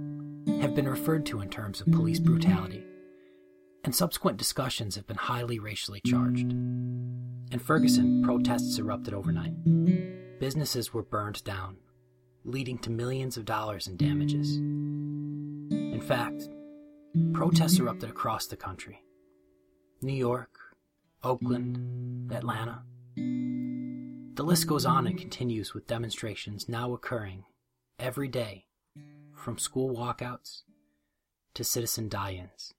have 0.62 0.76
been 0.76 0.88
referred 0.88 1.26
to 1.26 1.40
in 1.40 1.50
terms 1.50 1.80
of 1.80 1.90
police 1.90 2.20
brutality, 2.20 2.84
and 3.82 3.92
subsequent 3.92 4.38
discussions 4.38 4.94
have 4.94 5.08
been 5.08 5.16
highly 5.16 5.58
racially 5.58 6.00
charged. 6.06 6.52
In 6.52 7.58
Ferguson, 7.58 8.22
protests 8.22 8.78
erupted 8.78 9.14
overnight. 9.14 9.54
Businesses 10.38 10.94
were 10.94 11.02
burned 11.02 11.42
down, 11.42 11.78
leading 12.48 12.78
to 12.78 12.90
millions 12.90 13.36
of 13.36 13.44
dollars 13.44 13.86
in 13.86 13.96
damages. 13.96 14.56
In 14.56 16.00
fact, 16.00 16.48
protests 17.32 17.78
erupted 17.78 18.10
across 18.10 18.46
the 18.46 18.56
country 18.56 19.02
New 20.00 20.14
York, 20.14 20.58
Oakland, 21.22 22.32
Atlanta. 22.32 22.82
The 23.16 24.44
list 24.44 24.66
goes 24.66 24.86
on 24.86 25.06
and 25.06 25.18
continues 25.18 25.74
with 25.74 25.88
demonstrations 25.88 26.68
now 26.68 26.92
occurring 26.92 27.44
every 27.98 28.28
day, 28.28 28.66
from 29.34 29.58
school 29.58 29.94
walkouts 29.94 30.62
to 31.54 31.64
citizen 31.64 32.08
die 32.08 32.34
ins. 32.34 32.74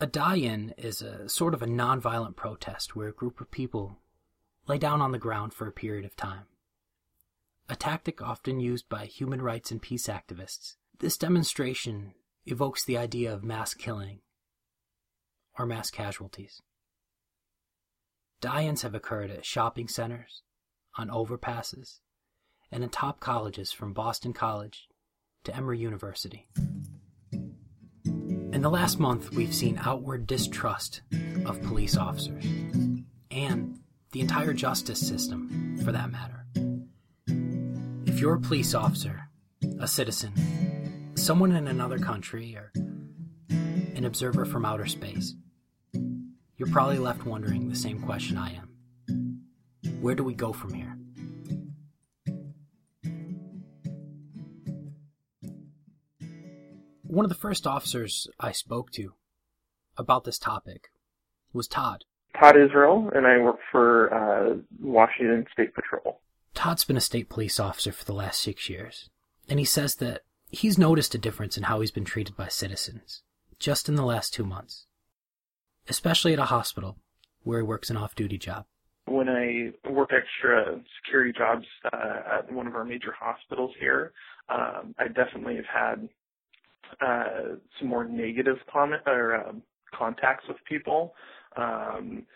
A 0.00 0.06
die 0.06 0.36
in 0.36 0.74
is 0.78 1.02
a 1.02 1.28
sort 1.28 1.54
of 1.54 1.62
a 1.62 1.66
nonviolent 1.66 2.36
protest 2.36 2.96
where 2.96 3.08
a 3.08 3.12
group 3.12 3.40
of 3.40 3.50
people 3.50 3.98
lay 4.66 4.78
down 4.78 5.02
on 5.02 5.12
the 5.12 5.18
ground 5.18 5.52
for 5.52 5.66
a 5.66 5.72
period 5.72 6.04
of 6.04 6.16
time. 6.16 6.46
A 7.70 7.76
tactic 7.76 8.22
often 8.22 8.60
used 8.60 8.88
by 8.88 9.04
human 9.04 9.42
rights 9.42 9.70
and 9.70 9.82
peace 9.82 10.06
activists, 10.06 10.76
this 11.00 11.18
demonstration 11.18 12.14
evokes 12.46 12.82
the 12.84 12.96
idea 12.96 13.32
of 13.32 13.44
mass 13.44 13.74
killing 13.74 14.20
or 15.58 15.66
mass 15.66 15.90
casualties. 15.90 16.62
Die 18.40 18.64
ins 18.64 18.82
have 18.82 18.94
occurred 18.94 19.30
at 19.30 19.44
shopping 19.44 19.86
centers, 19.86 20.42
on 20.96 21.08
overpasses, 21.08 21.98
and 22.72 22.82
in 22.82 22.88
top 22.88 23.20
colleges 23.20 23.70
from 23.70 23.92
Boston 23.92 24.32
College 24.32 24.88
to 25.44 25.54
Emory 25.54 25.78
University. 25.78 26.48
In 28.04 28.62
the 28.62 28.70
last 28.70 28.98
month, 28.98 29.32
we've 29.32 29.54
seen 29.54 29.78
outward 29.84 30.26
distrust 30.26 31.02
of 31.44 31.62
police 31.62 31.98
officers 31.98 32.44
and 33.30 33.78
the 34.12 34.20
entire 34.20 34.54
justice 34.54 35.06
system, 35.06 35.78
for 35.84 35.92
that 35.92 36.10
matter. 36.10 36.37
If 38.18 38.22
you're 38.22 38.34
a 38.34 38.40
police 38.40 38.74
officer, 38.74 39.28
a 39.78 39.86
citizen, 39.86 41.12
someone 41.14 41.52
in 41.52 41.68
another 41.68 42.00
country, 42.00 42.56
or 42.56 42.72
an 43.48 44.04
observer 44.04 44.44
from 44.44 44.64
outer 44.64 44.86
space, 44.86 45.36
you're 46.56 46.66
probably 46.72 46.98
left 46.98 47.24
wondering 47.24 47.68
the 47.68 47.76
same 47.76 48.02
question 48.02 48.36
I 48.36 48.56
am. 48.56 49.44
Where 50.00 50.16
do 50.16 50.24
we 50.24 50.34
go 50.34 50.52
from 50.52 50.74
here? 50.74 50.98
One 57.04 57.24
of 57.24 57.28
the 57.28 57.36
first 57.36 57.68
officers 57.68 58.26
I 58.40 58.50
spoke 58.50 58.90
to 58.94 59.12
about 59.96 60.24
this 60.24 60.40
topic 60.40 60.90
was 61.52 61.68
Todd. 61.68 62.02
Todd 62.36 62.56
Israel, 62.56 63.12
and 63.14 63.28
I 63.28 63.38
work 63.38 63.60
for 63.70 64.12
uh, 64.12 64.56
Washington 64.80 65.46
State 65.52 65.72
Patrol. 65.72 66.20
Todd's 66.58 66.84
been 66.84 66.96
a 66.96 67.00
state 67.00 67.28
police 67.28 67.60
officer 67.60 67.92
for 67.92 68.04
the 68.04 68.12
last 68.12 68.40
six 68.40 68.68
years, 68.68 69.10
and 69.48 69.60
he 69.60 69.64
says 69.64 69.94
that 69.94 70.22
he's 70.50 70.76
noticed 70.76 71.14
a 71.14 71.18
difference 71.18 71.56
in 71.56 71.62
how 71.62 71.78
he's 71.78 71.92
been 71.92 72.04
treated 72.04 72.36
by 72.36 72.48
citizens 72.48 73.22
just 73.60 73.88
in 73.88 73.94
the 73.94 74.04
last 74.04 74.34
two 74.34 74.42
months, 74.42 74.86
especially 75.88 76.32
at 76.32 76.40
a 76.40 76.46
hospital 76.46 76.98
where 77.44 77.60
he 77.60 77.64
works 77.64 77.90
an 77.90 77.96
off 77.96 78.16
duty 78.16 78.38
job. 78.38 78.64
When 79.06 79.28
I 79.28 79.70
work 79.88 80.10
extra 80.12 80.80
security 81.00 81.32
jobs 81.38 81.64
uh, 81.92 82.38
at 82.38 82.52
one 82.52 82.66
of 82.66 82.74
our 82.74 82.84
major 82.84 83.14
hospitals 83.16 83.70
here, 83.78 84.10
um, 84.48 84.96
I 84.98 85.06
definitely 85.06 85.54
have 85.54 85.64
had 85.72 86.08
uh, 87.00 87.54
some 87.78 87.86
more 87.86 88.04
negative 88.04 88.56
comment 88.68 89.02
or 89.06 89.36
uh, 89.36 89.52
contacts 89.94 90.48
with 90.48 90.56
people. 90.68 91.14
Um, 91.56 92.26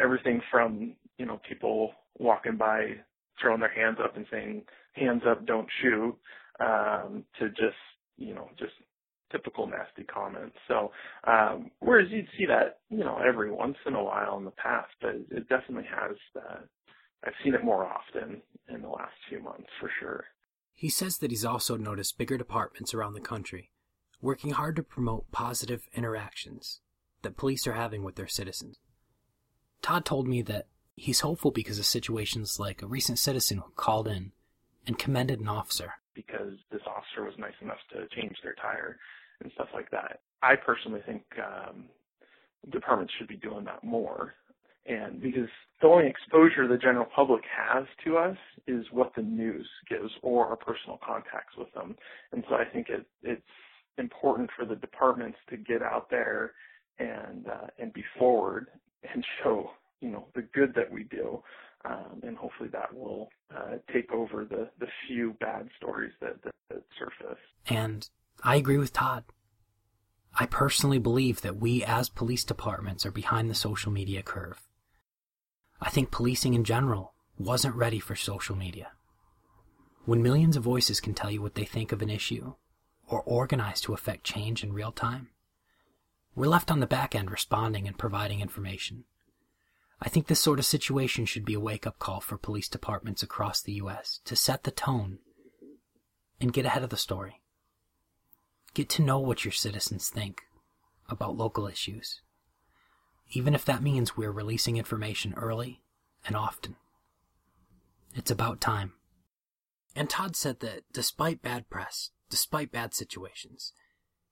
everything 0.00 0.40
from 0.48 0.94
you 1.18 1.26
know 1.26 1.40
people 1.48 1.90
walking 2.20 2.56
by 2.56 2.98
throwing 3.40 3.60
their 3.60 3.72
hands 3.72 3.98
up 4.02 4.16
and 4.16 4.26
saying 4.30 4.64
hands 4.92 5.22
up, 5.28 5.46
don't 5.46 5.68
shoot, 5.82 6.16
um, 6.60 7.24
to 7.38 7.48
just 7.50 7.76
you 8.16 8.34
know 8.34 8.48
just 8.58 8.72
typical 9.32 9.66
nasty 9.66 10.04
comments. 10.04 10.56
So 10.68 10.92
um, 11.26 11.70
whereas 11.80 12.08
you'd 12.10 12.28
see 12.38 12.46
that 12.46 12.78
you 12.90 13.04
know 13.04 13.18
every 13.26 13.50
once 13.50 13.76
in 13.86 13.94
a 13.94 14.02
while 14.02 14.38
in 14.38 14.44
the 14.44 14.52
past, 14.52 14.92
but 15.00 15.14
it 15.30 15.48
definitely 15.48 15.88
has. 15.90 16.16
Uh, 16.36 16.60
I've 17.26 17.32
seen 17.42 17.54
it 17.54 17.64
more 17.64 17.86
often 17.86 18.42
in 18.68 18.82
the 18.82 18.88
last 18.88 19.14
few 19.28 19.42
months 19.42 19.68
for 19.80 19.90
sure. 19.98 20.24
He 20.74 20.90
says 20.90 21.18
that 21.18 21.30
he's 21.30 21.44
also 21.44 21.76
noticed 21.76 22.18
bigger 22.18 22.36
departments 22.36 22.92
around 22.92 23.14
the 23.14 23.20
country 23.20 23.70
working 24.24 24.52
hard 24.52 24.74
to 24.74 24.82
promote 24.82 25.30
positive 25.30 25.86
interactions 25.94 26.80
that 27.22 27.36
police 27.36 27.66
are 27.66 27.74
having 27.74 28.02
with 28.02 28.16
their 28.16 28.26
citizens. 28.26 28.78
Todd 29.82 30.06
told 30.06 30.26
me 30.26 30.40
that 30.42 30.66
he's 30.96 31.20
hopeful 31.20 31.50
because 31.50 31.78
of 31.78 31.86
situations 31.86 32.58
like 32.58 32.82
a 32.82 32.86
recent 32.86 33.18
citizen 33.18 33.58
who 33.58 33.70
called 33.76 34.08
in 34.08 34.32
and 34.86 34.98
commended 34.98 35.40
an 35.40 35.48
officer. 35.48 35.94
Because 36.14 36.52
this 36.70 36.82
officer 36.86 37.24
was 37.24 37.34
nice 37.38 37.54
enough 37.60 37.78
to 37.92 38.06
change 38.14 38.36
their 38.42 38.54
tire 38.54 38.98
and 39.40 39.50
stuff 39.54 39.68
like 39.74 39.90
that. 39.90 40.20
I 40.42 40.54
personally 40.56 41.00
think 41.06 41.22
um, 41.38 41.84
departments 42.70 43.12
should 43.18 43.28
be 43.28 43.36
doing 43.36 43.64
that 43.64 43.82
more. 43.82 44.34
And 44.86 45.20
because 45.20 45.48
the 45.80 45.88
only 45.88 46.06
exposure 46.06 46.68
the 46.68 46.76
general 46.76 47.06
public 47.06 47.42
has 47.44 47.84
to 48.04 48.18
us 48.18 48.36
is 48.66 48.84
what 48.92 49.12
the 49.16 49.22
news 49.22 49.66
gives 49.88 50.10
or 50.22 50.46
our 50.46 50.56
personal 50.56 51.00
contacts 51.04 51.56
with 51.56 51.72
them. 51.72 51.96
And 52.32 52.44
so 52.48 52.56
I 52.56 52.64
think 52.64 52.88
it, 52.90 53.06
it's 53.22 53.42
important 53.96 54.50
for 54.56 54.66
the 54.66 54.76
departments 54.76 55.38
to 55.48 55.56
get 55.56 55.82
out 55.82 56.10
there 56.10 56.52
and 56.98 57.46
uh, 57.48 57.66
and 57.78 57.92
be 57.92 58.04
forward 58.18 58.68
and 59.12 59.24
show 59.42 59.70
you 60.04 60.10
know 60.10 60.26
the 60.34 60.42
good 60.42 60.74
that 60.74 60.90
we 60.92 61.04
do, 61.04 61.42
um, 61.84 62.20
and 62.22 62.36
hopefully 62.36 62.68
that 62.72 62.94
will 62.94 63.28
uh, 63.54 63.76
take 63.92 64.12
over 64.12 64.44
the 64.44 64.68
the 64.78 64.86
few 65.06 65.34
bad 65.40 65.68
stories 65.78 66.12
that, 66.20 66.42
that, 66.42 66.54
that 66.68 66.82
surface. 66.98 67.40
And 67.66 68.08
I 68.42 68.56
agree 68.56 68.78
with 68.78 68.92
Todd. 68.92 69.24
I 70.38 70.46
personally 70.46 70.98
believe 70.98 71.40
that 71.40 71.56
we 71.56 71.82
as 71.84 72.08
police 72.08 72.44
departments 72.44 73.06
are 73.06 73.12
behind 73.12 73.48
the 73.48 73.54
social 73.54 73.92
media 73.92 74.22
curve. 74.22 74.60
I 75.80 75.90
think 75.90 76.10
policing 76.10 76.54
in 76.54 76.64
general 76.64 77.14
wasn't 77.38 77.76
ready 77.76 78.00
for 78.00 78.16
social 78.16 78.56
media. 78.56 78.88
When 80.04 80.22
millions 80.22 80.56
of 80.56 80.62
voices 80.62 81.00
can 81.00 81.14
tell 81.14 81.30
you 81.30 81.40
what 81.40 81.54
they 81.54 81.64
think 81.64 81.92
of 81.92 82.02
an 82.02 82.10
issue, 82.10 82.54
or 83.08 83.22
organize 83.22 83.80
to 83.82 83.94
affect 83.94 84.24
change 84.24 84.62
in 84.62 84.72
real 84.72 84.92
time. 84.92 85.28
We're 86.34 86.46
left 86.46 86.70
on 86.70 86.80
the 86.80 86.86
back 86.86 87.14
end 87.14 87.30
responding 87.30 87.86
and 87.86 87.96
providing 87.96 88.40
information. 88.40 89.04
I 90.00 90.08
think 90.08 90.26
this 90.26 90.40
sort 90.40 90.58
of 90.58 90.64
situation 90.64 91.24
should 91.24 91.44
be 91.44 91.54
a 91.54 91.60
wake 91.60 91.86
up 91.86 91.98
call 91.98 92.20
for 92.20 92.36
police 92.36 92.68
departments 92.68 93.22
across 93.22 93.62
the 93.62 93.74
U.S. 93.74 94.20
to 94.24 94.36
set 94.36 94.64
the 94.64 94.70
tone 94.70 95.18
and 96.40 96.52
get 96.52 96.66
ahead 96.66 96.82
of 96.82 96.90
the 96.90 96.96
story. 96.96 97.40
Get 98.74 98.88
to 98.90 99.02
know 99.02 99.18
what 99.20 99.44
your 99.44 99.52
citizens 99.52 100.08
think 100.08 100.42
about 101.08 101.36
local 101.36 101.66
issues, 101.66 102.20
even 103.30 103.54
if 103.54 103.64
that 103.64 103.82
means 103.82 104.16
we're 104.16 104.32
releasing 104.32 104.76
information 104.76 105.32
early 105.34 105.82
and 106.26 106.36
often. 106.36 106.76
It's 108.14 108.30
about 108.30 108.60
time. 108.60 108.94
And 109.96 110.10
Todd 110.10 110.34
said 110.34 110.60
that 110.60 110.82
despite 110.92 111.42
bad 111.42 111.70
press, 111.70 112.10
despite 112.28 112.72
bad 112.72 112.94
situations. 112.94 113.72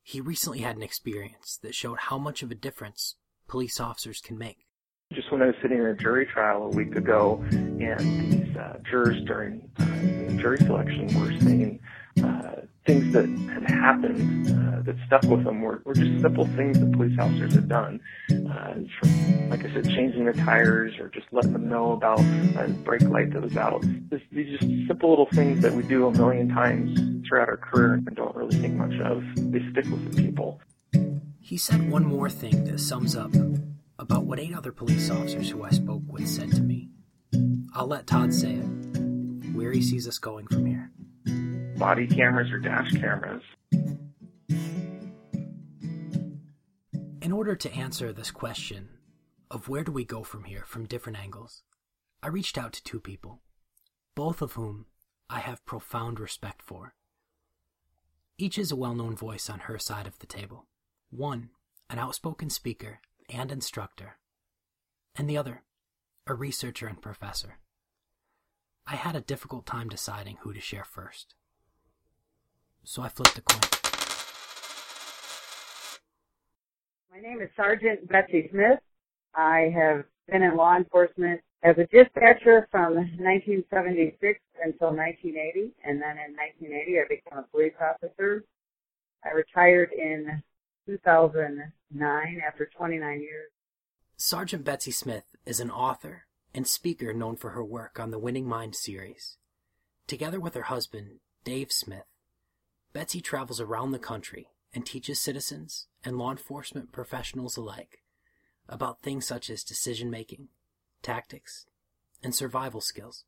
He 0.02 0.20
recently 0.20 0.60
had 0.60 0.76
an 0.76 0.82
experience 0.82 1.56
that 1.62 1.74
showed 1.74 1.98
how 2.00 2.18
much 2.18 2.42
of 2.42 2.50
a 2.50 2.56
difference 2.56 3.14
police 3.46 3.78
officers 3.78 4.20
can 4.20 4.36
make. 4.36 4.66
Just 5.12 5.30
when 5.30 5.42
I 5.42 5.46
was 5.46 5.54
sitting 5.60 5.78
in 5.78 5.84
a 5.84 5.94
jury 5.94 6.24
trial 6.26 6.64
a 6.64 6.68
week 6.68 6.96
ago, 6.96 7.44
and 7.50 8.32
these 8.32 8.56
uh, 8.56 8.78
jurors 8.88 9.22
during 9.24 9.60
uh, 9.78 10.40
jury 10.40 10.56
selection 10.58 11.06
were 11.20 11.38
saying 11.40 11.80
uh, 12.24 12.62
things 12.86 13.12
that 13.12 13.28
had 13.52 13.70
happened 13.70 14.48
uh, 14.48 14.82
that 14.82 14.96
stuck 15.06 15.22
with 15.24 15.44
them 15.44 15.60
were, 15.60 15.82
were 15.84 15.94
just 15.94 16.20
simple 16.22 16.46
things 16.56 16.80
that 16.80 16.92
police 16.92 17.16
officers 17.18 17.54
had 17.54 17.68
done. 17.68 18.00
Uh, 18.30 18.74
from, 18.98 19.50
like 19.50 19.60
I 19.60 19.72
said, 19.74 19.84
changing 19.84 20.24
the 20.24 20.32
tires 20.32 20.98
or 20.98 21.08
just 21.08 21.26
letting 21.30 21.52
them 21.52 21.68
know 21.68 21.92
about 21.92 22.20
a 22.20 22.68
brake 22.82 23.02
light 23.02 23.32
that 23.34 23.42
was 23.42 23.56
out. 23.56 23.84
This, 24.08 24.22
these 24.32 24.58
just 24.58 24.70
simple 24.86 25.10
little 25.10 25.28
things 25.32 25.60
that 25.60 25.72
we 25.72 25.82
do 25.82 26.06
a 26.06 26.10
million 26.12 26.48
times 26.48 26.98
throughout 27.28 27.48
our 27.48 27.58
career 27.58 27.94
and 27.94 28.16
don't 28.16 28.34
really 28.34 28.56
think 28.56 28.74
much 28.76 28.98
of. 29.00 29.22
They 29.36 29.60
stick 29.70 29.84
with 29.84 30.10
the 30.10 30.22
people. 30.22 30.60
He 31.40 31.58
said 31.58 31.90
one 31.90 32.06
more 32.06 32.30
thing 32.30 32.64
that 32.64 32.80
sums 32.80 33.14
up 33.14 33.30
about 34.02 34.24
what 34.24 34.40
eight 34.40 34.52
other 34.54 34.72
police 34.72 35.10
officers 35.10 35.48
who 35.48 35.62
I 35.62 35.70
spoke 35.70 36.02
with 36.08 36.28
said 36.28 36.50
to 36.52 36.60
me. 36.60 36.90
I'll 37.72 37.86
let 37.86 38.08
Todd 38.08 38.34
say 38.34 38.54
it, 38.54 39.54
where 39.54 39.70
he 39.70 39.80
sees 39.80 40.08
us 40.08 40.18
going 40.18 40.48
from 40.48 40.66
here 40.66 40.90
body 41.78 42.06
cameras 42.06 42.52
or 42.52 42.58
dash 42.58 42.92
cameras. 42.92 43.42
In 47.20 47.32
order 47.32 47.56
to 47.56 47.72
answer 47.72 48.12
this 48.12 48.30
question 48.30 48.88
of 49.50 49.68
where 49.68 49.82
do 49.82 49.90
we 49.90 50.04
go 50.04 50.22
from 50.22 50.44
here 50.44 50.64
from 50.64 50.86
different 50.86 51.18
angles, 51.18 51.62
I 52.22 52.28
reached 52.28 52.56
out 52.56 52.72
to 52.74 52.84
two 52.84 53.00
people, 53.00 53.40
both 54.14 54.42
of 54.42 54.52
whom 54.52 54.86
I 55.28 55.40
have 55.40 55.64
profound 55.64 56.20
respect 56.20 56.62
for. 56.62 56.94
Each 58.38 58.58
is 58.58 58.70
a 58.70 58.76
well 58.76 58.94
known 58.94 59.16
voice 59.16 59.50
on 59.50 59.60
her 59.60 59.78
side 59.78 60.06
of 60.06 60.18
the 60.20 60.26
table. 60.26 60.66
One, 61.10 61.50
an 61.90 61.98
outspoken 61.98 62.50
speaker 62.50 63.00
and 63.32 63.50
instructor, 63.50 64.18
and 65.16 65.28
the 65.28 65.36
other, 65.36 65.62
a 66.26 66.34
researcher 66.34 66.86
and 66.86 67.00
professor. 67.00 67.58
I 68.86 68.96
had 68.96 69.16
a 69.16 69.20
difficult 69.20 69.66
time 69.66 69.88
deciding 69.88 70.38
who 70.40 70.52
to 70.52 70.60
share 70.60 70.84
first. 70.84 71.34
So 72.84 73.02
I 73.02 73.08
flipped 73.08 73.38
a 73.38 73.42
coin. 73.42 73.60
My 77.12 77.20
name 77.20 77.40
is 77.40 77.48
Sergeant 77.56 78.08
Betsy 78.08 78.48
Smith. 78.50 78.80
I 79.34 79.72
have 79.74 80.04
been 80.28 80.42
in 80.42 80.56
law 80.56 80.76
enforcement 80.76 81.40
as 81.62 81.76
a 81.78 81.86
dispatcher 81.86 82.66
from 82.70 82.94
1976 82.94 84.40
until 84.64 84.88
1980, 84.88 85.72
and 85.84 86.02
then 86.02 86.18
in 86.18 86.34
1980 86.34 86.98
I 86.98 87.02
became 87.08 87.38
a 87.38 87.42
police 87.52 87.74
officer. 87.80 88.44
I 89.24 89.30
retired 89.30 89.92
in 89.92 90.42
2009 90.86 92.42
after 92.46 92.66
29 92.66 93.20
years. 93.20 93.50
Sergeant 94.16 94.64
Betsy 94.64 94.90
Smith 94.90 95.24
is 95.46 95.60
an 95.60 95.70
author 95.70 96.26
and 96.54 96.66
speaker 96.66 97.12
known 97.12 97.36
for 97.36 97.50
her 97.50 97.64
work 97.64 97.98
on 97.98 98.10
the 98.10 98.18
Winning 98.18 98.46
Mind 98.46 98.74
series. 98.74 99.36
Together 100.06 100.40
with 100.40 100.54
her 100.54 100.62
husband, 100.62 101.20
Dave 101.44 101.72
Smith, 101.72 102.04
Betsy 102.92 103.20
travels 103.20 103.60
around 103.60 103.92
the 103.92 103.98
country 103.98 104.48
and 104.74 104.84
teaches 104.84 105.20
citizens 105.20 105.86
and 106.04 106.18
law 106.18 106.30
enforcement 106.30 106.92
professionals 106.92 107.56
alike 107.56 108.02
about 108.68 109.02
things 109.02 109.26
such 109.26 109.50
as 109.50 109.64
decision 109.64 110.10
making, 110.10 110.48
tactics, 111.02 111.66
and 112.22 112.34
survival 112.34 112.80
skills. 112.80 113.24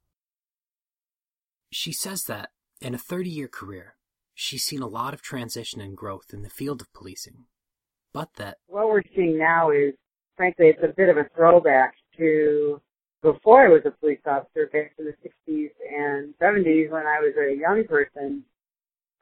She 1.71 1.93
says 1.93 2.25
that 2.25 2.51
in 2.81 2.95
a 2.95 2.99
30 2.99 3.31
year 3.31 3.49
career, 3.49 3.97
she's 4.35 4.65
seen 4.65 4.83
a 4.83 4.87
lot 4.87 5.15
of 5.15 5.23
transition 5.23 5.81
and 5.81 5.97
growth 5.97 6.33
in 6.33 6.43
the 6.43 6.51
field 6.51 6.81
of 6.81 6.93
policing, 6.93 7.47
but 8.13 8.35
that 8.37 8.59
what 8.67 8.89
we're 8.89 9.03
seeing 9.15 9.39
now 9.39 9.71
is, 9.71 9.95
frankly, 10.37 10.67
it's 10.67 10.83
a 10.83 10.95
bit 10.95 11.09
of 11.09 11.17
a 11.17 11.29
throwback 11.35 11.95
to 12.19 12.81
before 13.23 13.65
I 13.65 13.69
was 13.69 13.81
a 13.87 13.91
police 13.91 14.21
officer 14.27 14.69
back 14.71 14.93
in 14.99 15.07
the 15.07 15.15
60s 15.25 15.71
and 15.91 16.35
70s 16.41 16.91
when 16.91 17.07
I 17.07 17.21
was 17.21 17.33
a 17.39 17.57
young 17.57 17.85
person, 17.89 18.45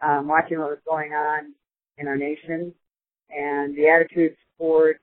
um, 0.01 0.27
watching 0.27 0.59
what 0.59 0.71
was 0.71 0.81
going 0.85 1.13
on 1.13 1.55
in 1.99 2.09
our 2.09 2.17
nation 2.17 2.75
and 3.31 3.77
the 3.77 3.89
attitudes 3.89 4.37
toward 4.59 4.97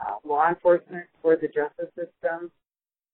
uh, 0.00 0.14
law 0.24 0.48
enforcement, 0.48 1.06
toward 1.20 1.40
the 1.40 1.48
justice 1.48 1.92
system. 1.96 2.52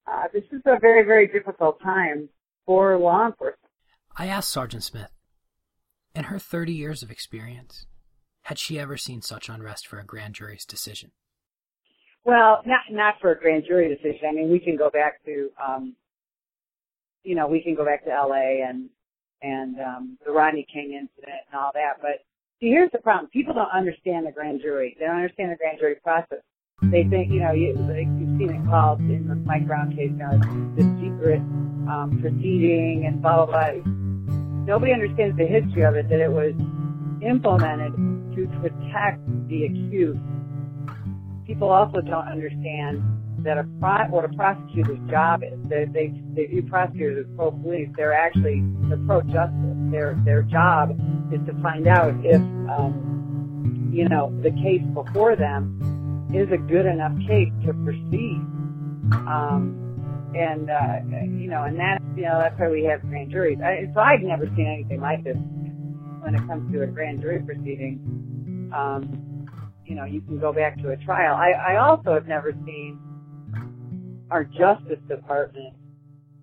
Uh, 0.07 0.25
this 0.33 0.45
is 0.53 0.61
a 0.67 0.79
very, 0.79 1.05
very 1.05 1.27
difficult 1.27 1.81
time 1.83 2.29
for 2.67 2.99
law 2.99 3.27
enforcement. 3.27 3.71
I 4.17 4.27
asked 4.27 4.51
Sergeant 4.51 4.83
Smith, 4.83 5.11
in 6.15 6.25
her 6.25 6.39
30 6.39 6.73
years 6.73 7.03
of 7.03 7.11
experience, 7.11 7.87
had 8.43 8.59
she 8.59 8.79
ever 8.79 8.97
seen 8.97 9.23
such 9.23 9.49
unrest 9.49 9.87
for 9.87 9.99
a 9.99 10.05
grand 10.05 10.35
jury's 10.35 10.65
decision? 10.65 11.13
Well, 12.25 12.63
not 12.67 12.81
not 12.91 13.15
for 13.21 13.33
a 13.33 13.39
grand 13.39 13.65
jury 13.67 13.89
decision. 13.89 14.29
I 14.29 14.33
mean, 14.33 14.51
we 14.51 14.59
can 14.59 14.77
go 14.77 14.91
back 14.91 15.25
to, 15.25 15.51
um, 15.63 15.97
you 17.23 17.35
know, 17.35 17.47
we 17.47 17.63
can 17.63 17.75
go 17.75 17.85
back 17.85 18.05
to 18.05 18.11
L.A. 18.11 18.63
and 18.67 18.91
and 19.43 19.81
um, 19.81 20.19
the 20.25 20.33
Rodney 20.33 20.67
King 20.71 20.93
incident 20.93 21.41
and 21.51 21.59
all 21.59 21.71
that. 21.73 21.95
But 22.03 22.25
see, 22.61 22.69
here's 22.69 22.91
the 22.93 22.99
problem: 22.99 23.31
people 23.33 23.55
don't 23.55 23.71
understand 23.73 24.27
the 24.27 24.33
grand 24.33 24.61
jury. 24.61 24.97
They 24.99 25.07
don't 25.07 25.17
understand 25.17 25.53
the 25.53 25.57
grand 25.57 25.79
jury 25.79 25.97
process. 26.03 26.41
They 26.83 27.05
think, 27.05 27.31
you 27.31 27.41
know, 27.41 27.53
you, 27.53 27.69
you've 27.69 28.39
seen 28.39 28.51
it 28.51 28.67
called 28.69 29.01
in 29.01 29.29
the 29.29 29.35
Mike 29.35 29.67
Brown 29.67 29.91
case, 29.91 30.11
you 30.11 30.17
know, 30.17 30.39
the 30.77 30.83
secret 31.01 31.41
um, 31.89 32.19
proceeding 32.23 33.05
and 33.07 33.21
blah 33.21 33.45
blah 33.45 33.73
blah. 33.73 34.10
Nobody 34.67 34.93
understands 34.93 35.37
the 35.37 35.47
history 35.47 35.83
of 35.83 35.95
it. 35.95 36.09
That 36.09 36.21
it 36.21 36.31
was 36.31 36.55
implemented 37.23 37.93
to 38.37 38.47
protect 38.61 39.21
the 39.49 39.65
accused 39.65 40.21
people 41.51 41.69
also 41.69 42.01
don't 42.01 42.29
understand 42.29 43.03
that 43.39 43.59
a 43.59 43.65
pro- 43.81 44.07
what 44.07 44.25
a 44.25 44.29
prosecutor's 44.29 45.01
job 45.11 45.43
is. 45.43 45.59
They, 45.69 45.85
they, 45.87 46.15
they 46.33 46.47
view 46.47 46.63
prosecutors 46.63 47.27
as 47.27 47.37
pro 47.37 47.51
police. 47.51 47.89
They're 47.97 48.15
actually 48.15 48.63
they're 48.83 48.99
pro 48.99 49.21
justice. 49.23 49.77
Their 49.91 50.15
their 50.25 50.43
job 50.43 50.93
is 51.33 51.41
to 51.47 51.61
find 51.61 51.89
out 51.89 52.15
if 52.25 52.41
um, 52.71 53.91
you 53.93 54.09
know 54.09 54.33
the 54.45 54.53
case 54.53 54.83
before 54.95 55.35
them 55.35 56.29
is 56.33 56.53
a 56.53 56.57
good 56.57 56.87
enough 56.87 57.19
case 57.27 57.51
to 57.67 57.75
proceed. 57.83 58.39
Um, 59.27 59.80
and 60.35 60.71
uh, 60.71 61.17
you 61.25 61.49
know, 61.49 61.65
and 61.65 61.79
that's 61.79 62.03
you 62.17 62.23
know 62.23 62.39
that's 62.39 62.59
why 62.59 62.69
we 62.69 62.85
have 62.85 63.01
grand 63.03 63.31
juries. 63.31 63.59
I, 63.65 63.91
so 63.95 64.01
I've 64.01 64.21
never 64.21 64.47
seen 64.57 64.67
anything 64.67 65.01
like 65.01 65.25
this 65.25 65.37
when 66.23 66.35
it 66.35 66.47
comes 66.47 66.73
to 66.73 66.83
a 66.83 66.87
grand 66.87 67.21
jury 67.21 67.41
proceeding. 67.41 68.71
Um, 68.75 69.49
you 69.85 69.95
know, 69.97 70.05
you 70.05 70.21
can 70.21 70.39
go 70.39 70.53
back 70.53 70.81
to 70.83 70.91
a 70.91 70.97
trial. 70.99 71.35
I, 71.35 71.51
I 71.51 71.77
also 71.79 72.15
have 72.15 72.29
never 72.29 72.53
seen 72.65 72.99
our 74.31 74.45
Justice 74.45 75.01
Department 75.09 75.75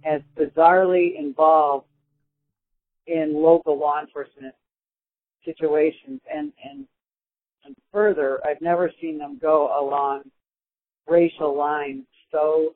as 0.06 0.21
bizarrely 0.38 1.17
involved 1.17 1.86
in 3.06 3.34
local 3.34 3.80
law 3.80 4.02
enforcement 4.02 4.54
situations 5.45 6.19
and, 6.34 6.52
and, 6.69 6.86
and 7.65 7.76
further, 7.93 8.41
I've 8.45 8.62
never 8.62 8.91
seen 9.02 9.17
them 9.17 9.39
go 9.41 9.67
along 9.80 10.23
racial 11.08 11.58
lines 11.58 12.04
so 12.32 12.76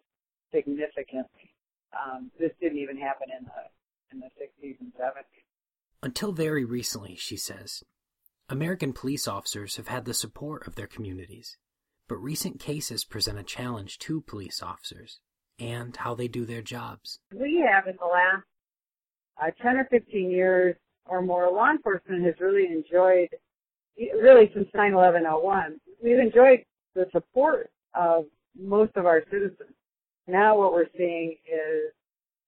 significantly. 0.54 1.54
Um, 1.94 2.32
this 2.40 2.52
didn't 2.62 2.80
even 2.80 2.98
happen 2.98 3.28
in 3.38 3.46
the 3.46 3.70
in 4.12 4.20
the 4.20 4.28
60s 4.28 4.80
and 4.80 4.94
70s. 4.94 5.44
Until 6.04 6.32
very 6.32 6.66
recently, 6.66 7.16
she 7.16 7.38
says, 7.38 7.84
American 8.50 8.92
police 8.92 9.28
officers 9.28 9.78
have 9.78 9.88
had 9.88 10.04
the 10.04 10.14
support 10.14 10.68
of 10.68 10.76
their 10.76 10.88
communities, 10.88 11.58
but 12.10 12.16
recent 12.18 12.60
cases 12.60 13.06
present 13.06 13.40
a 13.40 13.44
challenge 13.44 13.98
to 14.00 14.22
police 14.22 14.62
officers 14.62 15.20
and 15.60 15.96
how 15.96 16.14
they 16.16 16.28
do 16.28 16.46
their 16.46 16.62
jobs. 16.62 17.20
We 17.34 17.64
have 17.72 17.88
in 17.88 17.96
the 17.98 18.06
last 18.06 18.44
uh, 19.42 19.52
10 19.64 19.78
or 19.78 19.86
15 19.86 20.30
years 20.30 20.76
or 21.06 21.22
more, 21.22 21.52
law 21.52 21.72
enforcement 21.72 22.26
has 22.26 22.36
really 22.40 22.68
enjoyed, 22.68 23.30
really 23.98 24.52
since 24.54 24.68
9-11-01, 24.76 25.80
we've 26.04 26.20
enjoyed 26.20 26.64
the 26.96 27.06
support 27.12 27.70
of 27.94 28.26
most 28.60 28.92
of 28.96 29.06
our 29.06 29.24
citizens. 29.32 29.74
Now 30.28 30.58
what 30.58 30.74
we're 30.74 30.90
seeing 30.98 31.36
is, 31.46 31.94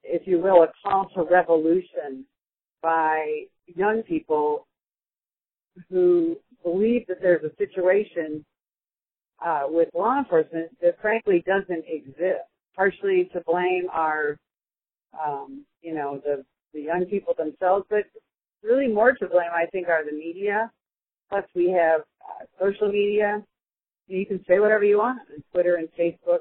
if 0.04 0.28
you 0.28 0.40
will, 0.40 0.64
a 0.64 0.68
call 0.84 1.10
to 1.16 1.24
revolution 1.24 2.26
by 2.82 3.46
young 3.68 4.04
people 4.04 4.68
who 5.90 6.38
believe 6.64 7.08
that 7.08 7.22
there's 7.22 7.44
a 7.44 7.56
situation 7.58 8.46
uh, 9.44 9.64
with 9.68 9.90
law 9.94 10.20
enforcement 10.20 10.70
that 10.82 11.00
frankly 11.02 11.44
doesn't 11.46 11.86
exist. 11.88 12.48
Partially 12.76 13.30
to 13.34 13.42
blame 13.46 13.88
are, 13.92 14.38
um, 15.24 15.64
you 15.82 15.94
know, 15.94 16.22
the 16.26 16.44
the 16.74 16.82
young 16.82 17.06
people 17.06 17.36
themselves, 17.38 17.86
but 17.90 18.04
really 18.64 18.88
more 18.88 19.14
to 19.14 19.28
blame, 19.28 19.52
I 19.54 19.68
think, 19.68 19.88
are 19.88 20.04
the 20.04 20.12
media. 20.12 20.72
Plus, 21.30 21.44
we 21.54 21.70
have 21.70 22.02
uh, 22.02 22.46
social 22.60 22.92
media. 22.92 23.44
You 24.08 24.26
can 24.26 24.44
say 24.48 24.60
whatever 24.60 24.84
you 24.84 24.98
want 24.98 25.20
on 25.32 25.44
Twitter 25.52 25.76
and 25.76 25.88
Facebook. 26.00 26.40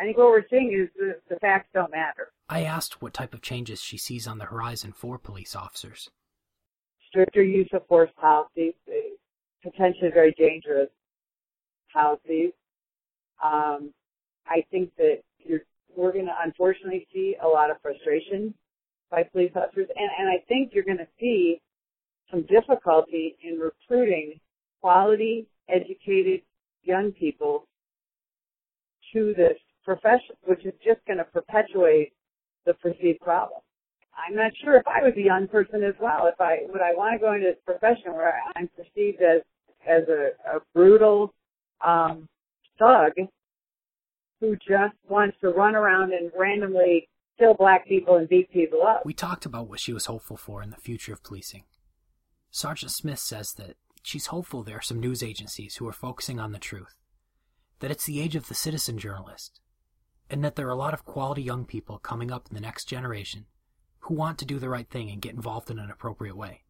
I 0.00 0.04
think 0.04 0.16
what 0.16 0.28
we're 0.28 0.48
seeing 0.48 0.72
is 0.72 0.88
the, 0.96 1.18
the 1.28 1.40
facts 1.40 1.68
don't 1.74 1.90
matter. 1.90 2.28
I 2.48 2.64
asked 2.64 3.02
what 3.02 3.14
type 3.14 3.34
of 3.34 3.42
changes 3.42 3.80
she 3.80 3.98
sees 3.98 4.26
on 4.26 4.38
the 4.38 4.46
horizon 4.46 4.92
for 4.92 5.18
police 5.18 5.54
officers 5.56 6.10
stricter 7.08 7.42
use 7.42 7.68
of 7.72 7.86
force 7.86 8.10
policies, 8.20 8.74
potentially 9.62 10.10
very 10.12 10.34
dangerous 10.38 10.88
policies. 11.92 12.52
Um, 13.42 13.92
I 14.46 14.64
think 14.70 14.90
that 14.98 15.18
we're 15.96 16.12
going 16.12 16.26
to 16.26 16.34
unfortunately 16.44 17.06
see 17.12 17.36
a 17.42 17.46
lot 17.46 17.70
of 17.70 17.76
frustration 17.82 18.54
by 19.10 19.22
police 19.24 19.52
officers, 19.56 19.88
and, 19.96 20.10
and 20.18 20.28
I 20.28 20.44
think 20.48 20.72
you're 20.72 20.84
going 20.84 20.98
to 20.98 21.08
see 21.18 21.60
some 22.30 22.42
difficulty 22.42 23.36
in 23.42 23.58
recruiting 23.58 24.38
quality, 24.80 25.46
educated 25.68 26.42
young 26.82 27.12
people 27.12 27.66
to 29.12 29.32
this 29.34 29.56
profession, 29.88 30.36
which 30.44 30.66
is 30.66 30.74
just 30.84 31.00
going 31.06 31.16
to 31.16 31.24
perpetuate 31.24 32.12
the 32.66 32.74
perceived 32.74 33.20
problem. 33.20 33.60
I'm 34.20 34.36
not 34.36 34.52
sure 34.62 34.76
if 34.76 34.86
I 34.86 35.02
was 35.02 35.14
a 35.16 35.22
young 35.22 35.48
person 35.48 35.82
as 35.82 35.94
well. 35.98 36.26
If 36.26 36.38
I 36.40 36.58
would 36.68 36.82
I 36.82 36.92
want 36.94 37.14
to 37.14 37.18
go 37.18 37.32
into 37.32 37.46
this 37.46 37.62
profession 37.64 38.12
where 38.12 38.34
I'm 38.54 38.68
perceived 38.76 39.22
as 39.22 39.40
as 39.88 40.02
a, 40.08 40.56
a 40.56 40.60
brutal 40.74 41.32
um, 41.80 42.28
thug 42.78 43.12
who 44.40 44.56
just 44.56 44.94
wants 45.08 45.36
to 45.40 45.48
run 45.48 45.74
around 45.74 46.12
and 46.12 46.30
randomly 46.36 47.08
kill 47.38 47.54
black 47.54 47.86
people 47.86 48.16
and 48.16 48.28
beat 48.28 48.52
people 48.52 48.82
up. 48.86 49.06
We 49.06 49.14
talked 49.14 49.46
about 49.46 49.68
what 49.68 49.80
she 49.80 49.94
was 49.94 50.06
hopeful 50.06 50.36
for 50.36 50.62
in 50.62 50.70
the 50.70 50.76
future 50.76 51.14
of 51.14 51.22
policing. 51.22 51.64
Sergeant 52.50 52.92
Smith 52.92 53.20
says 53.20 53.54
that 53.56 53.76
she's 54.02 54.26
hopeful 54.26 54.62
there 54.62 54.78
are 54.78 54.82
some 54.82 55.00
news 55.00 55.22
agencies 55.22 55.76
who 55.76 55.88
are 55.88 55.92
focusing 55.92 56.38
on 56.38 56.52
the 56.52 56.58
truth, 56.58 56.98
that 57.80 57.90
it's 57.90 58.04
the 58.04 58.20
age 58.20 58.36
of 58.36 58.48
the 58.48 58.54
citizen 58.54 58.98
journalist, 58.98 59.60
and 60.30 60.44
that 60.44 60.56
there 60.56 60.66
are 60.66 60.70
a 60.70 60.76
lot 60.76 60.94
of 60.94 61.04
quality 61.04 61.42
young 61.42 61.64
people 61.64 61.98
coming 61.98 62.30
up 62.30 62.46
in 62.48 62.54
the 62.54 62.60
next 62.60 62.84
generation 62.84 63.46
who 64.00 64.14
want 64.14 64.38
to 64.38 64.44
do 64.44 64.58
the 64.58 64.68
right 64.68 64.88
thing 64.88 65.10
and 65.10 65.22
get 65.22 65.34
involved 65.34 65.70
in 65.70 65.78
an 65.78 65.90
appropriate 65.90 66.36
way. 66.36 66.62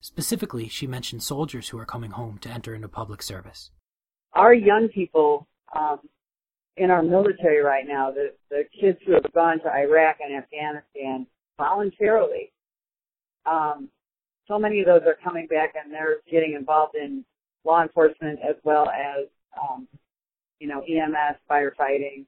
Specifically, 0.00 0.68
she 0.68 0.86
mentioned 0.86 1.22
soldiers 1.22 1.68
who 1.70 1.78
are 1.78 1.86
coming 1.86 2.10
home 2.10 2.38
to 2.38 2.50
enter 2.50 2.74
into 2.74 2.88
public 2.88 3.22
service. 3.22 3.70
Our 4.34 4.52
young 4.52 4.88
people 4.88 5.46
um, 5.74 6.00
in 6.76 6.90
our 6.90 7.02
military 7.02 7.62
right 7.62 7.86
now, 7.86 8.10
the, 8.10 8.32
the 8.50 8.64
kids 8.78 8.98
who 9.06 9.12
have 9.12 9.32
gone 9.32 9.60
to 9.60 9.68
Iraq 9.68 10.18
and 10.20 10.36
Afghanistan 10.36 11.26
voluntarily, 11.56 12.52
um, 13.46 13.88
so 14.46 14.58
many 14.58 14.80
of 14.80 14.86
those 14.86 15.02
are 15.06 15.16
coming 15.22 15.46
back 15.46 15.74
and 15.82 15.92
they're 15.92 16.18
getting 16.30 16.54
involved 16.54 16.96
in 16.96 17.24
law 17.64 17.82
enforcement 17.82 18.40
as 18.46 18.56
well 18.62 18.88
as, 18.90 19.26
um, 19.58 19.88
you 20.58 20.68
know, 20.68 20.82
EMS, 20.82 21.38
firefighting. 21.50 22.26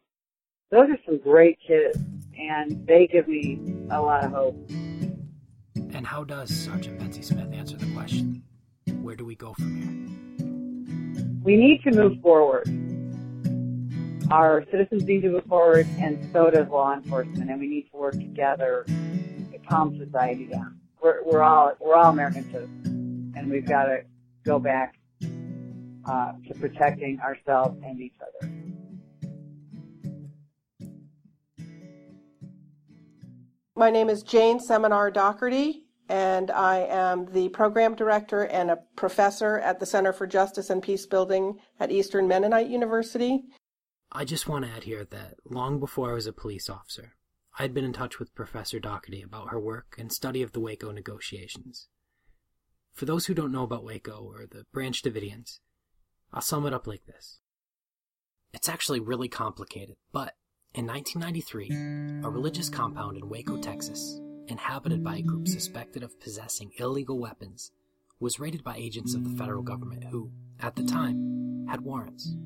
Those 0.71 0.91
are 0.91 0.99
some 1.07 1.19
great 1.19 1.59
kids 1.67 1.99
and 2.39 2.87
they 2.87 3.07
give 3.07 3.29
me 3.29 3.59
a 3.91 4.01
lot 4.01 4.25
of 4.25 4.33
hope. 4.33 4.71
And 4.71 6.07
how 6.07 6.25
does 6.25 6.51
Sergeant 6.51 6.99
Betsy 6.99 7.23
Smith 7.23 7.53
answer 7.53 7.77
the 7.77 7.91
question? 7.95 8.43
Where 9.01 9.17
do 9.17 9.25
we 9.25 9.37
go 9.37 9.55
from 9.55 9.77
here? 9.77 11.43
We 11.45 11.57
need 11.57 11.83
to 11.85 11.93
move 11.93 12.21
forward. 12.21 12.69
Our 14.31 14.65
citizens 14.71 15.05
need 15.05 15.23
to 15.23 15.31
move 15.31 15.45
forward, 15.45 15.87
and 15.99 16.29
so 16.33 16.51
does 16.51 16.69
law 16.69 16.93
enforcement, 16.93 17.49
and 17.49 17.61
we 17.61 17.69
need 17.69 17.89
to 17.93 17.97
work 17.97 18.15
together 18.15 18.85
to 18.89 19.59
calm 19.69 19.97
society 19.97 20.47
down. 20.47 20.81
We're, 21.01 21.23
we're 21.23 21.43
all 21.43 21.73
we're 21.79 21.95
all 21.95 22.11
American 22.11 22.43
citizens, 22.51 23.37
and 23.37 23.49
we've 23.49 23.67
got 23.67 23.85
to 23.85 24.03
go 24.45 24.59
back 24.59 24.97
uh, 26.11 26.33
to 26.49 26.55
protecting 26.59 27.21
ourselves 27.21 27.81
and 27.85 28.01
each 28.01 28.15
other. 28.21 28.56
My 33.79 33.91
name 33.91 34.09
is 34.09 34.23
Jayne 34.23 34.59
Seminare 34.59 35.13
Docherty, 35.13 35.83
and 36.09 36.51
I 36.51 36.79
am 36.79 37.27
the 37.27 37.51
program 37.51 37.95
director 37.95 38.47
and 38.47 38.71
a 38.71 38.79
professor 38.97 39.59
at 39.59 39.81
the 39.81 39.85
Center 39.85 40.15
for 40.15 40.27
Justice 40.27 40.71
and 40.71 40.83
Peace 40.83 41.05
Building 41.05 41.59
at 41.79 41.93
Eastern 41.93 42.27
Mennonite 42.27 42.71
University. 42.71 43.45
I 44.11 44.25
just 44.25 44.49
want 44.49 44.65
to 44.65 44.71
add 44.71 44.85
here 44.85 45.05
that 45.05 45.35
long 45.45 45.79
before 45.79 46.11
I 46.11 46.15
was 46.15 46.27
a 46.27 46.33
police 46.33 46.71
officer, 46.71 47.17
I 47.59 47.63
had 47.65 47.75
been 47.75 47.85
in 47.85 47.93
touch 47.93 48.19
with 48.19 48.35
Professor 48.35 48.81
Docherty 48.81 49.23
about 49.23 49.51
her 49.51 49.61
work 49.61 49.97
and 49.99 50.11
study 50.11 50.41
of 50.41 50.53
the 50.53 50.61
Waco 50.61 50.91
negotiations. 50.91 51.89
For 52.95 53.05
those 53.05 53.27
who 53.27 53.35
don't 53.35 53.53
know 53.53 53.65
about 53.65 53.85
Waco 53.85 54.23
or 54.23 54.47
the 54.51 54.65
Branch 54.73 55.03
Davidians, 55.03 55.61
I'll 56.33 56.41
sum 56.41 56.65
it 56.65 56.73
up 56.73 56.87
like 56.87 57.05
this. 57.05 57.41
It's 58.55 58.71
actually 58.71 59.01
really 59.01 59.29
complicated, 59.29 59.97
but 60.13 60.33
in 60.77 60.87
1993, 60.87 62.23
a 62.23 62.31
religious 62.31 62.69
compound 62.69 63.17
in 63.17 63.31
Waco, 63.31 63.57
Texas, 63.57 64.21
inhabited 64.49 65.03
by 65.03 65.17
a 65.17 65.23
group 65.23 65.49
suspected 65.49 66.03
of 66.03 66.21
possessing 66.21 66.71
illegal 66.79 67.19
weapons, 67.19 67.73
was 68.21 68.39
raided 68.39 68.63
by 68.63 68.77
agents 68.77 69.15
of 69.15 69.25
the 69.25 69.37
federal 69.39 69.63
government 69.63 70.05
who, 70.05 70.31
at 70.61 70.77
the 70.77 70.85
time, 70.85 71.67
had 71.67 71.81
warrants. 71.81 72.37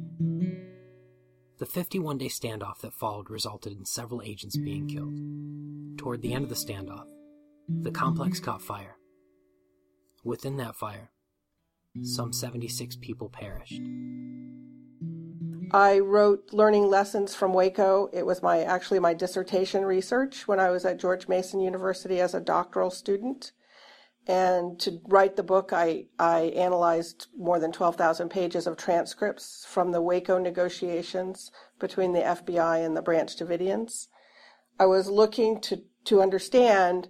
The 1.58 1.66
51 1.66 2.18
day 2.18 2.28
standoff 2.28 2.78
that 2.82 2.94
followed 2.94 3.30
resulted 3.30 3.72
in 3.72 3.84
several 3.84 4.22
agents 4.22 4.56
being 4.56 4.86
killed. 4.86 5.98
Toward 5.98 6.22
the 6.22 6.32
end 6.32 6.44
of 6.44 6.50
the 6.50 6.54
standoff, 6.54 7.06
the 7.68 7.90
complex 7.90 8.38
caught 8.38 8.62
fire. 8.62 8.96
Within 10.22 10.56
that 10.58 10.76
fire, 10.76 11.10
some 12.02 12.32
76 12.32 12.96
people 12.96 13.28
perished. 13.28 13.80
I 15.72 15.98
wrote 16.00 16.52
learning 16.52 16.88
lessons 16.88 17.34
from 17.34 17.52
Waco. 17.52 18.08
It 18.12 18.26
was 18.26 18.42
my 18.42 18.62
actually 18.62 18.98
my 18.98 19.14
dissertation 19.14 19.84
research 19.84 20.48
when 20.48 20.58
I 20.58 20.70
was 20.70 20.84
at 20.84 20.98
George 20.98 21.28
Mason 21.28 21.60
University 21.60 22.20
as 22.20 22.34
a 22.34 22.40
doctoral 22.40 22.90
student. 22.90 23.52
And 24.26 24.78
to 24.80 25.00
write 25.08 25.36
the 25.36 25.42
book, 25.42 25.72
I, 25.72 26.06
I 26.18 26.52
analyzed 26.56 27.28
more 27.36 27.58
than 27.58 27.72
12,000 27.72 28.28
pages 28.28 28.66
of 28.66 28.76
transcripts 28.76 29.64
from 29.66 29.92
the 29.92 30.02
Waco 30.02 30.38
negotiations 30.38 31.50
between 31.78 32.12
the 32.12 32.20
FBI 32.20 32.84
and 32.84 32.96
the 32.96 33.02
Branch 33.02 33.34
Davidians. 33.34 34.08
I 34.78 34.86
was 34.86 35.08
looking 35.08 35.60
to, 35.62 35.82
to 36.04 36.22
understand 36.22 37.08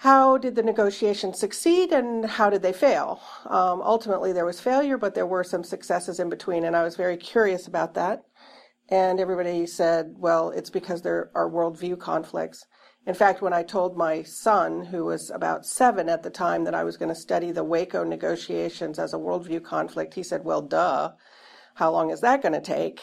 how 0.00 0.38
did 0.38 0.54
the 0.54 0.62
negotiations 0.62 1.38
succeed 1.38 1.92
and 1.92 2.24
how 2.24 2.48
did 2.48 2.62
they 2.62 2.72
fail? 2.72 3.20
Um, 3.44 3.82
ultimately, 3.82 4.32
there 4.32 4.46
was 4.46 4.58
failure, 4.58 4.96
but 4.96 5.14
there 5.14 5.26
were 5.26 5.44
some 5.44 5.62
successes 5.62 6.18
in 6.18 6.30
between, 6.30 6.64
and 6.64 6.74
I 6.74 6.84
was 6.84 6.96
very 6.96 7.18
curious 7.18 7.66
about 7.66 7.92
that. 7.92 8.24
And 8.88 9.20
everybody 9.20 9.66
said, 9.66 10.14
well, 10.16 10.48
it's 10.52 10.70
because 10.70 11.02
there 11.02 11.30
are 11.34 11.50
worldview 11.50 11.98
conflicts. 11.98 12.64
In 13.06 13.12
fact, 13.12 13.42
when 13.42 13.52
I 13.52 13.62
told 13.62 13.94
my 13.94 14.22
son, 14.22 14.86
who 14.86 15.04
was 15.04 15.28
about 15.28 15.66
seven 15.66 16.08
at 16.08 16.22
the 16.22 16.30
time, 16.30 16.64
that 16.64 16.74
I 16.74 16.82
was 16.82 16.96
going 16.96 17.10
to 17.10 17.14
study 17.14 17.52
the 17.52 17.62
Waco 17.62 18.02
negotiations 18.02 18.98
as 18.98 19.12
a 19.12 19.18
worldview 19.18 19.62
conflict, 19.62 20.14
he 20.14 20.22
said, 20.22 20.46
well, 20.46 20.62
duh. 20.62 21.12
How 21.74 21.90
long 21.90 22.08
is 22.08 22.22
that 22.22 22.40
going 22.40 22.54
to 22.54 22.62
take? 22.62 23.00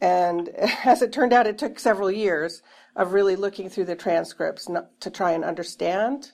And 0.00 0.48
as 0.86 1.02
it 1.02 1.12
turned 1.12 1.34
out, 1.34 1.46
it 1.46 1.58
took 1.58 1.78
several 1.78 2.10
years 2.10 2.62
of 2.96 3.12
really 3.12 3.36
looking 3.36 3.68
through 3.68 3.84
the 3.84 3.94
transcripts 3.96 4.66
to 5.00 5.10
try 5.10 5.32
and 5.32 5.44
understand 5.44 6.32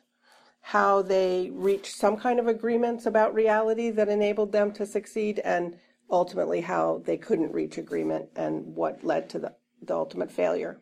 how 0.68 1.02
they 1.02 1.50
reached 1.52 1.94
some 1.94 2.16
kind 2.16 2.40
of 2.40 2.46
agreements 2.46 3.04
about 3.04 3.34
reality 3.34 3.90
that 3.90 4.08
enabled 4.08 4.50
them 4.50 4.72
to 4.72 4.86
succeed, 4.86 5.38
and 5.44 5.76
ultimately 6.10 6.62
how 6.62 7.02
they 7.04 7.18
couldn't 7.18 7.52
reach 7.52 7.76
agreement 7.76 8.30
and 8.34 8.74
what 8.74 9.04
led 9.04 9.28
to 9.28 9.38
the, 9.38 9.54
the 9.82 9.94
ultimate 9.94 10.32
failure. 10.32 10.80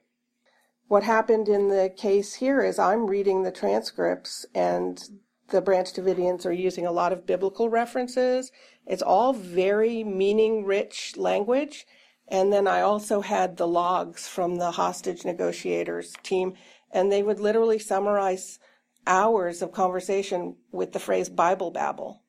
What 0.86 1.02
happened 1.02 1.48
in 1.48 1.66
the 1.68 1.92
case 1.96 2.34
here 2.34 2.62
is 2.62 2.78
I'm 2.78 3.08
reading 3.08 3.42
the 3.42 3.50
transcripts 3.50 4.46
and 4.54 5.02
the 5.48 5.60
Branch 5.60 5.92
Davidians 5.92 6.46
are 6.46 6.52
using 6.52 6.86
a 6.86 6.92
lot 6.92 7.12
of 7.12 7.26
biblical 7.26 7.68
references. 7.68 8.52
It's 8.86 9.02
all 9.02 9.32
very 9.32 10.04
meaning 10.04 10.64
rich 10.64 11.16
language. 11.16 11.86
And 12.28 12.52
then 12.52 12.68
I 12.68 12.82
also 12.82 13.20
had 13.20 13.56
the 13.56 13.66
logs 13.66 14.28
from 14.28 14.56
the 14.56 14.70
hostage 14.70 15.24
negotiators 15.24 16.14
team, 16.22 16.54
and 16.92 17.10
they 17.10 17.24
would 17.24 17.40
literally 17.40 17.80
summarize 17.80 18.60
hours 19.06 19.62
of 19.62 19.72
conversation 19.72 20.56
with 20.70 20.92
the 20.92 20.98
phrase 20.98 21.28
Bible 21.28 21.70
babble. 21.70 22.22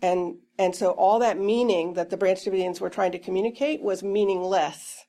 And, 0.00 0.36
and 0.58 0.74
so 0.74 0.90
all 0.90 1.18
that 1.20 1.38
meaning 1.38 1.94
that 1.94 2.10
the 2.10 2.16
Branch 2.16 2.38
Davidians 2.38 2.80
were 2.80 2.90
trying 2.90 3.12
to 3.12 3.18
communicate 3.18 3.82
was 3.82 4.02
meaningless 4.02 5.04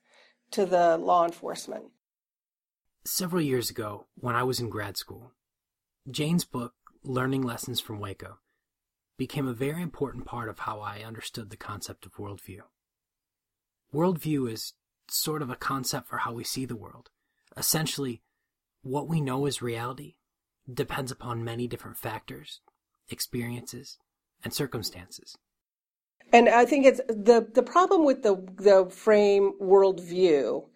to 0.52 0.66
the 0.66 0.96
law 0.96 1.24
enforcement. 1.24 1.84
Several 3.04 3.40
years 3.40 3.70
ago, 3.70 4.06
when 4.16 4.34
I 4.34 4.42
was 4.42 4.60
in 4.60 4.68
grad 4.68 4.96
school, 4.96 5.32
Jayne's 6.10 6.44
book, 6.44 6.74
Learning 7.02 7.42
Lessons 7.42 7.80
from 7.80 8.00
Waco, 8.00 8.38
became 9.16 9.46
a 9.46 9.54
very 9.54 9.82
important 9.82 10.24
part 10.24 10.48
of 10.48 10.60
how 10.60 10.80
I 10.80 11.02
understood 11.06 11.50
the 11.50 11.56
concept 11.56 12.04
of 12.04 12.14
worldview. 12.14 12.60
Worldview 13.94 14.50
is 14.50 14.74
sort 15.08 15.42
of 15.42 15.50
a 15.50 15.56
concept 15.56 16.08
for 16.08 16.18
how 16.18 16.32
we 16.32 16.44
see 16.44 16.64
the 16.64 16.76
world. 16.76 17.10
Essentially, 17.56 18.22
what 18.82 19.08
we 19.08 19.20
know 19.20 19.46
is 19.46 19.60
reality 19.60 20.14
depends 20.72 21.10
upon 21.10 21.44
many 21.44 21.66
different 21.66 21.98
factors, 21.98 22.60
experiences, 23.08 23.98
and 24.44 24.52
circumstances. 24.52 25.36
And 26.32 26.48
I 26.48 26.64
think 26.64 26.86
it's 26.86 27.00
the 27.08 27.48
the 27.52 27.62
problem 27.62 28.04
with 28.04 28.22
the 28.22 28.36
the 28.56 28.88
frame 28.90 29.52
worldview 29.60 30.66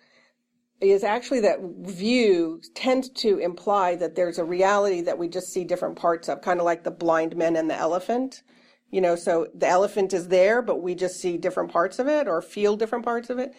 is 0.80 1.04
actually 1.04 1.40
that 1.40 1.60
view 1.82 2.60
tends 2.74 3.08
to 3.08 3.38
imply 3.38 3.94
that 3.96 4.16
there's 4.16 4.38
a 4.38 4.44
reality 4.44 5.00
that 5.02 5.18
we 5.18 5.28
just 5.28 5.52
see 5.52 5.64
different 5.64 5.96
parts 5.96 6.28
of, 6.28 6.42
kind 6.42 6.58
of 6.58 6.66
like 6.66 6.82
the 6.84 6.90
blind 6.90 7.36
men 7.36 7.56
and 7.56 7.70
the 7.70 7.76
elephant. 7.76 8.42
You 8.90 9.00
know, 9.00 9.16
so 9.16 9.48
the 9.54 9.68
elephant 9.68 10.12
is 10.12 10.28
there, 10.28 10.62
but 10.62 10.82
we 10.82 10.94
just 10.94 11.20
see 11.20 11.36
different 11.36 11.72
parts 11.72 11.98
of 11.98 12.06
it 12.06 12.28
or 12.28 12.42
feel 12.42 12.76
different 12.76 13.04
parts 13.04 13.30
of 13.30 13.38
it. 13.38 13.52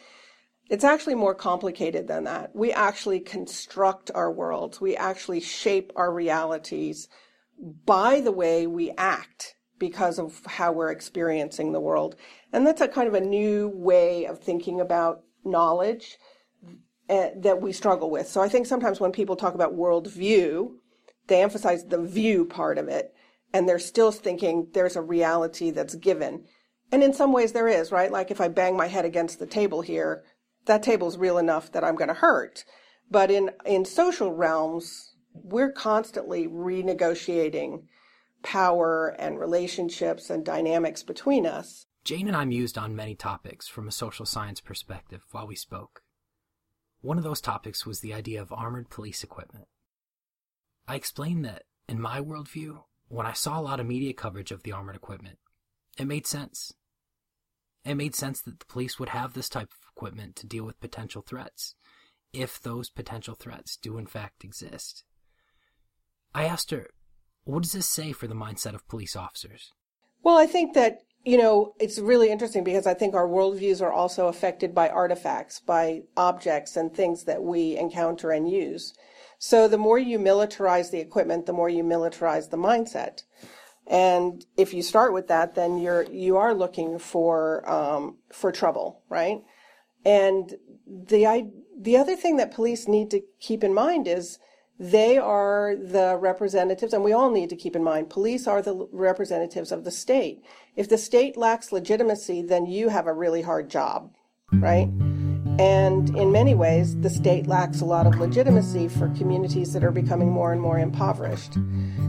It's 0.70 0.84
actually 0.84 1.16
more 1.16 1.36
complicated 1.36 2.08
than 2.08 2.24
that. 2.24 2.56
We 2.56 2.72
actually 2.72 3.20
construct 3.20 4.10
our 4.16 4.32
worlds. 4.32 4.82
We 4.82 4.96
actually 4.96 5.40
shape 5.40 5.92
our 5.96 6.12
realities 6.12 7.08
by 7.86 8.22
the 8.22 8.32
way 8.32 8.66
we 8.68 8.92
act 8.98 9.56
because 9.78 10.18
of 10.18 10.42
how 10.46 10.72
we're 10.72 10.92
experiencing 10.92 11.72
the 11.72 11.80
world. 11.80 12.16
And 12.52 12.66
that's 12.66 12.82
a 12.82 12.88
kind 12.88 13.08
of 13.08 13.14
a 13.14 13.22
new 13.22 13.68
way 13.68 14.26
of 14.26 14.40
thinking 14.40 14.80
about 14.80 15.22
knowledge 15.44 16.18
uh, 17.10 17.28
that 17.38 17.62
we 17.62 17.72
struggle 17.72 18.10
with. 18.10 18.28
So 18.28 18.42
I 18.42 18.50
think 18.50 18.66
sometimes 18.66 19.00
when 19.00 19.12
people 19.12 19.36
talk 19.36 19.54
about 19.54 19.78
worldview, 19.78 20.72
they 21.28 21.44
emphasize 21.44 21.86
the 21.86 22.02
view 22.02 22.46
part 22.46 22.78
of 22.78 22.88
it, 22.88 23.14
and 23.54 23.68
they're 23.68 23.80
still 23.80 24.12
thinking 24.12 24.70
there's 24.74 24.96
a 24.96 25.02
reality 25.02 25.72
that's 25.72 25.96
given. 25.96 26.46
And 26.92 27.04
in 27.04 27.14
some 27.14 27.32
ways 27.32 27.52
there 27.52 27.68
is, 27.68 27.92
right? 27.92 28.12
Like 28.12 28.32
if 28.32 28.42
I 28.42 28.48
bang 28.48 28.76
my 28.76 28.88
head 28.88 29.06
against 29.06 29.40
the 29.40 29.46
table 29.46 29.82
here, 29.82 30.24
that 30.66 30.84
table's 30.84 31.18
real 31.18 31.38
enough 31.38 31.72
that 31.72 31.84
I'm 31.84 31.96
going 31.96 32.08
to 32.10 32.14
hurt. 32.14 32.66
But 33.10 33.32
in, 33.32 33.52
in 33.66 33.86
social 33.86 34.34
realms, 34.34 35.16
we're 35.34 35.72
constantly 35.72 36.48
renegotiating 36.48 37.84
power 38.42 39.16
and 39.20 39.40
relationships 39.40 40.30
and 40.30 40.46
dynamics 40.46 41.04
between 41.04 41.46
us. 41.46 41.86
Jayne 42.04 42.28
and 42.28 42.38
I 42.38 42.46
mused 42.46 42.78
on 42.78 42.96
many 42.96 43.16
topics 43.16 43.68
from 43.68 43.88
a 43.88 43.92
social 43.92 44.26
science 44.26 44.62
perspective 44.62 45.22
while 45.32 45.48
we 45.48 45.56
spoke. 45.56 46.04
One 47.02 47.18
of 47.18 47.24
those 47.24 47.42
topics 47.42 47.86
was 47.86 48.00
the 48.00 48.14
idea 48.14 48.42
of 48.42 48.54
armored 48.54 48.90
police 48.90 49.24
equipment. 49.24 49.66
I 50.88 50.96
explained 50.96 51.46
that, 51.46 51.64
in 51.88 52.00
my 52.00 52.22
worldview, 52.22 52.84
when 53.08 53.26
I 53.26 53.34
saw 53.34 53.60
a 53.60 53.62
lot 53.62 53.80
of 53.80 53.88
media 53.88 54.14
coverage 54.14 54.52
of 54.52 54.64
the 54.64 54.72
armored 54.72 54.96
equipment, 54.96 55.40
it 55.98 56.06
made 56.06 56.28
sense. 56.28 56.74
It 57.84 57.96
made 57.96 58.16
sense 58.16 58.42
that 58.42 58.60
the 58.60 58.66
police 58.66 59.00
would 59.00 59.10
have 59.10 59.34
this 59.34 59.50
type 59.50 59.72
of 59.72 59.85
equipment 59.96 60.36
to 60.38 60.48
deal 60.48 60.66
with 60.66 60.80
potential 60.80 61.22
threats, 61.22 61.76
if 62.34 62.62
those 62.62 62.90
potential 62.90 63.36
threats 63.36 63.78
do 63.78 63.98
in 63.98 64.06
fact 64.06 64.44
exist. 64.44 65.04
I 66.34 66.46
asked 66.46 66.72
her, 66.72 66.88
what 67.46 67.64
does 67.64 67.72
this 67.72 67.88
say 67.88 68.12
for 68.12 68.28
the 68.28 68.36
mindset 68.36 68.74
of 68.74 68.88
police 68.88 69.16
officers? 69.16 69.72
Well, 70.24 70.38
I 70.38 70.48
think 70.48 70.74
that, 70.74 71.00
you 71.24 71.38
know, 71.38 71.74
it's 71.80 72.00
really 72.00 72.30
interesting 72.32 72.64
because 72.64 72.88
I 72.88 72.94
think 72.94 73.14
our 73.14 73.28
worldviews 73.28 73.82
are 73.82 73.94
also 73.94 74.28
affected 74.28 74.74
by 74.74 74.90
artifacts, 74.90 75.60
by 75.60 76.02
objects 76.18 76.76
and 76.76 76.94
things 76.94 77.24
that 77.26 77.44
we 77.44 77.78
encounter 77.78 78.32
and 78.32 78.50
use. 78.50 78.94
So 79.38 79.68
the 79.68 79.78
more 79.78 80.00
you 80.00 80.18
militarize 80.20 80.92
the 80.92 81.00
equipment, 81.00 81.46
the 81.46 81.54
more 81.54 81.70
you 81.70 81.84
militarize 81.84 82.50
the 82.50 82.58
mindset. 82.58 83.24
And 83.88 84.44
if 84.58 84.74
you 84.74 84.82
start 84.82 85.14
with 85.14 85.28
that, 85.28 85.54
then 85.54 85.78
you're 85.78 86.04
you 86.04 86.38
are 86.38 86.56
looking 86.56 86.98
for 86.98 87.70
um, 87.70 88.18
for 88.32 88.52
trouble, 88.52 89.04
right? 89.10 89.42
And 90.06 90.56
the 90.88 91.52
the 91.78 91.98
other 91.98 92.16
thing 92.16 92.38
that 92.38 92.54
police 92.54 92.88
need 92.88 93.12
to 93.12 93.22
keep 93.40 93.64
in 93.64 93.74
mind 93.74 94.08
is 94.08 94.40
they 94.80 95.18
are 95.18 95.76
the 95.76 96.18
representatives, 96.18 96.94
and 96.94 97.04
we 97.04 97.14
all 97.14 97.32
need 97.32 97.50
to 97.50 97.56
keep 97.56 97.76
in 97.76 97.84
mind, 97.84 98.10
police 98.10 98.46
are 98.46 98.62
the 98.62 98.88
representatives 98.92 99.72
of 99.72 99.84
the 99.84 99.92
state. 99.92 100.44
If 100.76 100.90
the 100.90 100.98
state 100.98 101.38
lacks 101.38 101.72
legitimacy, 101.72 102.42
then 102.42 102.66
you 102.66 102.90
have 102.90 103.08
a 103.08 103.14
really 103.14 103.42
hard 103.42 103.70
job, 103.70 104.14
right? 104.52 104.90
And 105.58 106.10
in 106.18 106.34
many 106.34 106.54
ways, 106.54 107.00
the 107.00 107.10
state 107.10 107.48
lacks 107.48 107.80
a 107.80 107.86
lot 107.86 108.06
of 108.06 108.18
legitimacy 108.18 108.90
for 108.90 109.08
communities 109.16 109.72
that 109.72 109.86
are 109.86 109.92
becoming 109.92 110.30
more 110.30 110.52
and 110.52 110.62
more 110.62 110.78
impoverished. 110.78 111.58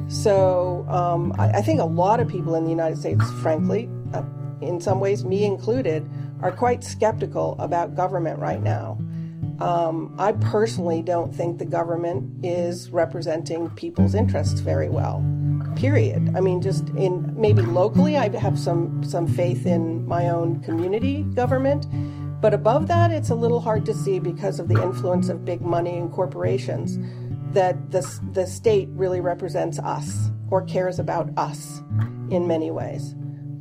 So 0.09 0.85
um, 0.88 1.32
I, 1.38 1.59
I, 1.59 1.62
think 1.62 1.78
a 1.78 1.85
lot 1.85 2.18
of 2.18 2.26
people 2.26 2.56
in 2.56 2.64
the 2.64 2.70
United 2.70 2.98
States, 2.98 3.22
frankly, 3.42 3.88
uh, 4.12 4.24
in 4.61 4.80
some 4.80 4.98
ways, 4.98 5.24
me 5.24 5.44
included, 5.44 6.09
are 6.42 6.53
quite 6.53 6.85
skeptical 6.85 7.57
about 7.59 7.94
government 7.94 8.38
right 8.38 8.62
now. 8.62 8.99
Um, 9.61 10.14
I 10.18 10.33
personally 10.33 11.03
don't 11.03 11.35
think 11.35 11.59
the 11.59 11.64
government 11.64 12.44
is 12.44 12.90
representing 12.90 13.70
people's 13.70 14.14
interests 14.14 14.61
very 14.61 14.90
well. 14.90 15.25
Period. 15.77 16.35
I 16.37 16.40
mean, 16.40 16.61
just 16.61 16.88
in 16.90 17.35
maybe 17.38 17.62
locally, 17.62 18.16
I 18.16 18.29
have 18.38 18.59
some 18.59 19.03
some 19.03 19.27
faith 19.27 19.66
in 19.66 20.07
my 20.07 20.29
own 20.29 20.61
community 20.61 21.22
government, 21.22 21.87
but 22.40 22.55
above 22.55 22.87
that, 22.88 23.11
it's 23.11 23.31
a 23.31 23.35
little 23.35 23.61
hard 23.61 23.85
to 23.87 23.94
see 23.94 24.18
because 24.18 24.61
of 24.61 24.68
the 24.68 24.83
influence 24.83 25.29
of 25.29 25.44
big 25.44 25.61
money 25.61 25.96
and 25.96 26.12
corporations. 26.12 26.99
That 27.53 27.90
the 27.90 28.03
the 28.33 28.46
state 28.46 28.88
really 28.92 29.20
represents 29.20 29.79
us 29.79 30.31
or 30.51 30.62
cares 30.62 30.99
about 30.99 31.31
us 31.37 31.83
in 32.31 32.46
many 32.46 32.70
ways. 32.70 33.14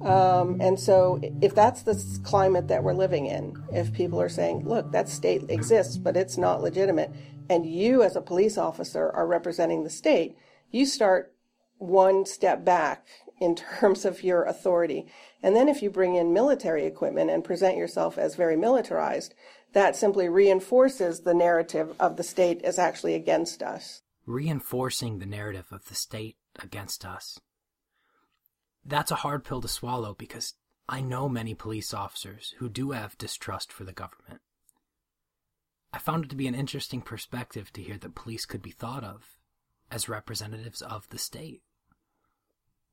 Um, 0.05 0.61
and 0.61 0.79
so, 0.79 1.19
if 1.41 1.55
that's 1.55 1.81
the 1.81 2.19
climate 2.23 2.67
that 2.67 2.83
we're 2.83 2.93
living 2.93 3.25
in, 3.25 3.61
if 3.71 3.91
people 3.91 4.21
are 4.21 4.29
saying, 4.29 4.67
look, 4.67 4.91
that 4.91 5.09
state 5.09 5.49
exists, 5.49 5.97
but 5.97 6.15
it's 6.15 6.37
not 6.37 6.61
legitimate, 6.61 7.11
and 7.49 7.65
you 7.65 8.03
as 8.03 8.15
a 8.15 8.21
police 8.21 8.57
officer 8.57 9.09
are 9.09 9.25
representing 9.25 9.83
the 9.83 9.89
state, 9.89 10.37
you 10.71 10.85
start 10.85 11.33
one 11.77 12.25
step 12.25 12.63
back 12.63 13.05
in 13.39 13.55
terms 13.79 14.05
of 14.05 14.23
your 14.23 14.43
authority. 14.43 15.07
And 15.41 15.55
then 15.55 15.67
if 15.67 15.81
you 15.81 15.89
bring 15.89 16.15
in 16.15 16.33
military 16.33 16.85
equipment 16.85 17.29
and 17.29 17.43
present 17.43 17.77
yourself 17.77 18.17
as 18.17 18.35
very 18.35 18.55
militarized, 18.55 19.33
that 19.73 19.95
simply 19.95 20.29
reinforces 20.29 21.21
the 21.21 21.33
narrative 21.33 21.95
of 21.99 22.15
the 22.15 22.23
state 22.23 22.61
as 22.63 22.79
actually 22.79 23.13
against 23.13 23.61
us. 23.61 24.01
Reinforcing 24.25 25.19
the 25.19 25.25
narrative 25.25 25.67
of 25.71 25.85
the 25.85 25.95
state 25.95 26.37
against 26.59 27.05
us. 27.05 27.39
That's 28.85 29.11
a 29.11 29.15
hard 29.15 29.43
pill 29.43 29.61
to 29.61 29.67
swallow 29.67 30.13
because 30.13 30.53
I 30.87 31.01
know 31.01 31.27
many 31.27 31.55
police 31.55 31.93
officers 31.93 32.53
who 32.59 32.69
do 32.69 32.91
have 32.91 33.17
distrust 33.17 33.73
for 33.73 33.83
the 33.83 33.91
government. 33.91 34.41
I 35.91 35.97
found 35.97 36.25
it 36.25 36.29
to 36.29 36.35
be 36.35 36.47
an 36.47 36.53
interesting 36.53 37.01
perspective 37.01 37.73
to 37.73 37.81
hear 37.81 37.97
that 37.97 38.13
police 38.13 38.45
could 38.45 38.61
be 38.61 38.71
thought 38.71 39.03
of 39.03 39.37
as 39.89 40.07
representatives 40.07 40.81
of 40.81 41.09
the 41.09 41.17
state. 41.17 41.61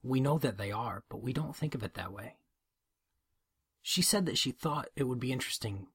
We 0.02 0.20
know 0.20 0.38
that 0.38 0.56
they 0.56 0.72
are, 0.72 1.04
but 1.10 1.22
we 1.22 1.32
don't 1.32 1.54
think 1.54 1.74
of 1.74 1.82
it 1.82 1.94
that 1.94 2.12
way. 2.12 2.36
She 3.82 4.00
said 4.00 4.24
that 4.26 4.38
she 4.38 4.50
thought 4.50 4.88
it 4.96 5.04
would 5.04 5.20
be 5.20 5.32
interesting 5.32 5.88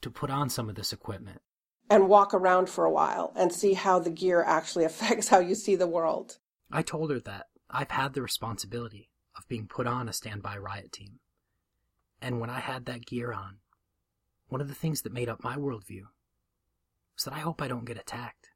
to 0.00 0.10
put 0.10 0.30
on 0.30 0.48
some 0.48 0.68
of 0.68 0.76
this 0.76 0.92
equipment 0.92 1.42
and 1.90 2.08
walk 2.08 2.32
around 2.32 2.70
for 2.70 2.84
a 2.84 2.90
while 2.90 3.32
and 3.36 3.52
see 3.52 3.74
how 3.74 3.98
the 3.98 4.10
gear 4.10 4.42
actually 4.42 4.84
affects 4.86 5.28
how 5.28 5.38
you 5.38 5.54
see 5.54 5.76
the 5.76 5.86
world. 5.86 6.38
I 6.72 6.82
told 6.82 7.10
her 7.10 7.20
that 7.20 7.48
I've 7.68 7.90
had 7.90 8.14
the 8.14 8.22
responsibility 8.22 9.10
of 9.36 9.48
being 9.48 9.66
put 9.66 9.86
on 9.86 10.08
a 10.08 10.12
standby 10.12 10.56
riot 10.56 10.92
team. 10.92 11.20
And 12.20 12.40
when 12.40 12.50
I 12.50 12.60
had 12.60 12.86
that 12.86 13.06
gear 13.06 13.32
on, 13.32 13.58
one 14.48 14.60
of 14.60 14.68
the 14.68 14.74
things 14.74 15.02
that 15.02 15.12
made 15.12 15.28
up 15.28 15.42
my 15.42 15.56
worldview 15.56 16.04
was 17.14 17.24
that 17.24 17.34
I 17.34 17.40
hope 17.40 17.60
I 17.60 17.68
don't 17.68 17.84
get 17.84 17.98
attacked. 17.98 18.48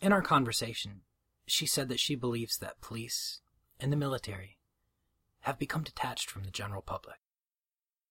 In 0.00 0.12
our 0.12 0.22
conversation, 0.22 1.02
she 1.46 1.66
said 1.66 1.88
that 1.88 2.00
she 2.00 2.14
believes 2.14 2.58
that 2.58 2.80
police 2.80 3.40
and 3.80 3.92
the 3.92 3.96
military 3.96 4.58
have 5.40 5.58
become 5.58 5.82
detached 5.82 6.30
from 6.30 6.44
the 6.44 6.50
general 6.50 6.82
public. 6.82 7.16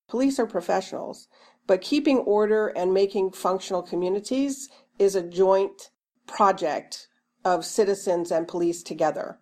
Police 0.08 0.40
are 0.40 0.48
professionals, 0.48 1.28
but 1.68 1.82
keeping 1.82 2.20
order 2.20 2.68
and 2.68 2.94
making 2.94 3.32
functional 3.32 3.82
communities 3.82 4.70
is 5.00 5.16
a 5.16 5.24
joint 5.24 5.90
project 6.28 7.08
of 7.44 7.66
citizens 7.66 8.32
and 8.32 8.48
police 8.48 8.82
together 8.84 9.40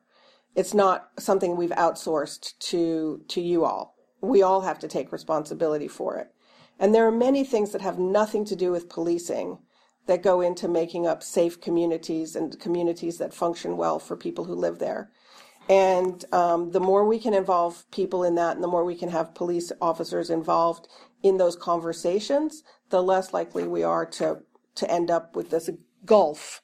it's 0.55 0.73
not 0.73 1.09
something 1.19 1.55
we've 1.55 1.71
outsourced 1.71 2.57
to 2.59 3.21
to 3.27 3.41
you 3.41 3.65
all. 3.65 3.95
We 4.21 4.41
all 4.41 4.61
have 4.61 4.79
to 4.79 4.87
take 4.87 5.11
responsibility 5.11 5.87
for 5.87 6.17
it. 6.17 6.29
And 6.79 6.93
there 6.93 7.07
are 7.07 7.11
many 7.11 7.43
things 7.43 7.71
that 7.71 7.81
have 7.81 7.99
nothing 7.99 8.45
to 8.45 8.55
do 8.55 8.71
with 8.71 8.89
policing 8.89 9.59
that 10.05 10.23
go 10.23 10.41
into 10.41 10.67
making 10.67 11.07
up 11.07 11.23
safe 11.23 11.61
communities 11.61 12.35
and 12.35 12.59
communities 12.59 13.17
that 13.17 13.33
function 13.33 13.77
well 13.77 13.99
for 13.99 14.17
people 14.17 14.45
who 14.45 14.55
live 14.55 14.79
there. 14.79 15.11
And 15.69 16.25
um, 16.33 16.71
the 16.71 16.79
more 16.79 17.05
we 17.05 17.19
can 17.19 17.33
involve 17.33 17.89
people 17.91 18.23
in 18.23 18.35
that, 18.35 18.55
and 18.55 18.63
the 18.63 18.67
more 18.67 18.83
we 18.83 18.95
can 18.95 19.09
have 19.09 19.33
police 19.33 19.71
officers 19.81 20.29
involved 20.29 20.89
in 21.21 21.37
those 21.37 21.55
conversations, 21.55 22.63
the 22.89 23.01
less 23.01 23.33
likely 23.33 23.65
we 23.67 23.83
are 23.83 24.05
to 24.05 24.39
to 24.75 24.91
end 24.91 25.11
up 25.11 25.35
with 25.35 25.51
this 25.51 25.69
gulf 26.03 26.61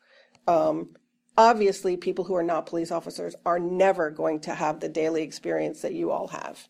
um, 0.48 0.96
obviously 1.40 1.96
people 1.96 2.26
who 2.26 2.36
are 2.36 2.44
not 2.44 2.66
police 2.66 2.92
officers 2.92 3.34
are 3.46 3.60
never 3.60 4.12
going 4.12 4.42
to 4.42 4.54
have 4.54 4.82
the 4.82 4.90
daily 4.90 5.24
experience 5.24 5.82
that 5.82 5.94
you 5.94 6.12
all 6.12 6.28
have. 6.28 6.68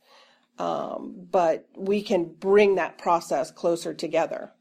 Um, 0.60 1.28
but 1.32 1.68
we 1.76 2.04
can 2.04 2.26
bring 2.26 2.76
that 2.76 3.00
process 3.00 3.50
closer 3.50 3.96
together. 3.96 4.52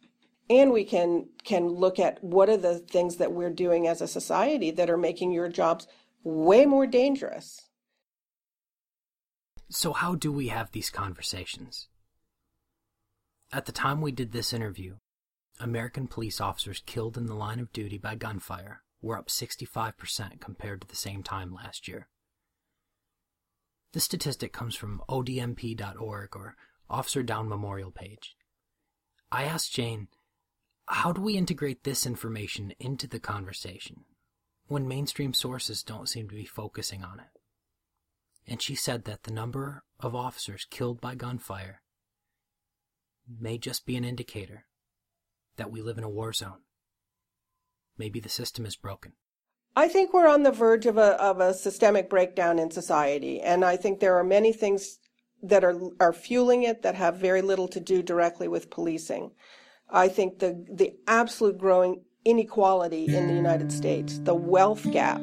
And 0.48 0.72
we 0.72 0.84
can 0.84 1.28
can 1.44 1.68
look 1.68 1.98
at 1.98 2.24
what 2.24 2.48
are 2.48 2.56
the 2.56 2.78
things 2.78 3.16
that 3.16 3.32
we're 3.32 3.50
doing 3.50 3.86
as 3.86 4.00
a 4.00 4.08
society 4.08 4.70
that 4.70 4.88
are 4.88 4.96
making 4.96 5.32
your 5.32 5.50
jobs 5.50 5.86
way 6.24 6.64
more 6.64 6.86
dangerous. 6.86 7.68
So 9.68 9.92
how 9.92 10.14
do 10.14 10.32
we 10.32 10.48
have 10.48 10.72
these 10.72 10.88
conversations? 10.88 11.88
At 13.52 13.66
the 13.66 13.72
time 13.72 14.00
we 14.00 14.10
did 14.10 14.32
this 14.32 14.54
interview, 14.54 14.96
American 15.60 16.06
police 16.06 16.40
officers 16.40 16.82
killed 16.86 17.18
in 17.18 17.26
the 17.26 17.34
line 17.34 17.60
of 17.60 17.72
duty 17.72 17.98
by 17.98 18.14
gunfire 18.14 18.80
were 19.00 19.18
up 19.18 19.28
65% 19.28 20.40
compared 20.40 20.80
to 20.80 20.86
the 20.86 20.96
same 20.96 21.22
time 21.22 21.54
last 21.54 21.88
year. 21.88 22.08
This 23.92 24.04
statistic 24.04 24.52
comes 24.52 24.74
from 24.74 25.02
odmp.org 25.08 26.36
or 26.36 26.56
Officer 26.90 27.22
Down 27.22 27.48
Memorial 27.48 27.90
page. 27.90 28.36
I 29.30 29.44
asked 29.44 29.72
Jayne, 29.72 30.08
how 30.86 31.12
do 31.12 31.20
we 31.20 31.36
integrate 31.36 31.84
this 31.84 32.06
information 32.06 32.72
into 32.78 33.06
the 33.06 33.20
conversation 33.20 34.04
when 34.66 34.88
mainstream 34.88 35.34
sources 35.34 35.82
don't 35.82 36.08
seem 36.08 36.28
to 36.28 36.34
be 36.34 36.44
focusing 36.44 37.04
on 37.04 37.20
it? 37.20 37.40
And 38.46 38.62
she 38.62 38.74
said 38.74 39.04
that 39.04 39.24
the 39.24 39.32
number 39.32 39.84
of 40.00 40.14
officers 40.14 40.66
killed 40.70 41.00
by 41.00 41.14
gunfire 41.14 41.82
may 43.28 43.58
just 43.58 43.84
be 43.84 43.96
an 43.96 44.04
indicator 44.04 44.64
that 45.56 45.70
we 45.70 45.82
live 45.82 45.98
in 45.98 46.04
a 46.04 46.08
war 46.08 46.32
zone. 46.32 46.60
Maybe 47.98 48.20
the 48.20 48.28
system 48.28 48.64
is 48.64 48.76
broken. 48.76 49.12
I 49.76 49.88
think 49.88 50.12
we're 50.12 50.28
on 50.28 50.42
the 50.42 50.50
verge 50.50 50.86
of 50.86 50.96
a 50.96 51.20
of 51.22 51.40
a 51.40 51.54
systemic 51.54 52.08
breakdown 52.08 52.58
in 52.58 52.70
society, 52.70 53.40
and 53.40 53.64
I 53.64 53.76
think 53.76 54.00
there 54.00 54.18
are 54.18 54.24
many 54.24 54.52
things 54.52 54.98
that 55.42 55.64
are 55.64 55.78
are 56.00 56.12
fueling 56.12 56.62
it 56.62 56.82
that 56.82 56.94
have 56.94 57.16
very 57.16 57.42
little 57.42 57.68
to 57.68 57.80
do 57.80 58.02
directly 58.02 58.48
with 58.48 58.70
policing. 58.70 59.32
I 59.90 60.08
think 60.08 60.38
the 60.38 60.64
the 60.70 60.94
absolute 61.06 61.58
growing 61.58 62.02
inequality 62.24 63.06
in 63.06 63.28
the 63.28 63.34
United 63.34 63.70
States, 63.72 64.18
the 64.18 64.34
wealth 64.34 64.90
gap 64.90 65.20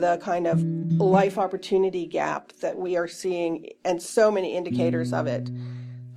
the 0.00 0.18
kind 0.18 0.46
of 0.46 0.62
life 1.00 1.38
opportunity 1.38 2.06
gap 2.06 2.52
that 2.60 2.76
we 2.76 2.96
are 2.96 3.08
seeing, 3.08 3.70
and 3.84 4.02
so 4.02 4.30
many 4.30 4.54
indicators 4.54 5.12
of 5.12 5.26
it, 5.26 5.50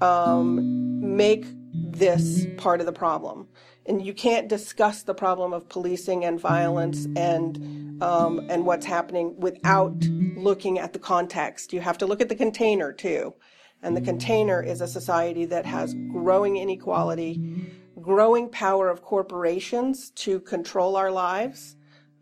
um, 0.01 1.15
make 1.15 1.45
this 1.73 2.45
part 2.57 2.81
of 2.81 2.85
the 2.85 2.93
problem. 2.93 3.47
And 3.89 4.05
you 4.05 4.13
can't 4.13 4.47
discuss 4.47 5.01
the 5.01 5.15
problem 5.15 5.51
of 5.51 5.67
policing 5.67 6.23
and 6.23 6.39
violence 6.39 7.07
and 7.15 8.01
um, 8.03 8.47
and 8.47 8.63
what's 8.65 8.85
happening 8.85 9.35
without 9.39 9.99
looking 10.37 10.77
at 10.77 10.93
the 10.93 10.99
context. 10.99 11.73
You 11.73 11.81
have 11.81 11.97
to 11.97 12.05
look 12.05 12.21
at 12.21 12.29
the 12.29 12.35
container 12.35 12.93
too, 12.93 13.33
and 13.81 13.97
the 13.97 14.01
container 14.01 14.61
is 14.61 14.81
a 14.81 14.87
society 14.87 15.45
that 15.45 15.65
has 15.65 15.95
growing 16.11 16.57
inequality, 16.57 17.67
growing 17.99 18.47
power 18.49 18.89
of 18.89 19.01
corporations 19.01 20.11
to 20.11 20.39
control 20.41 20.95
our 20.95 21.11
lives, 21.11 21.75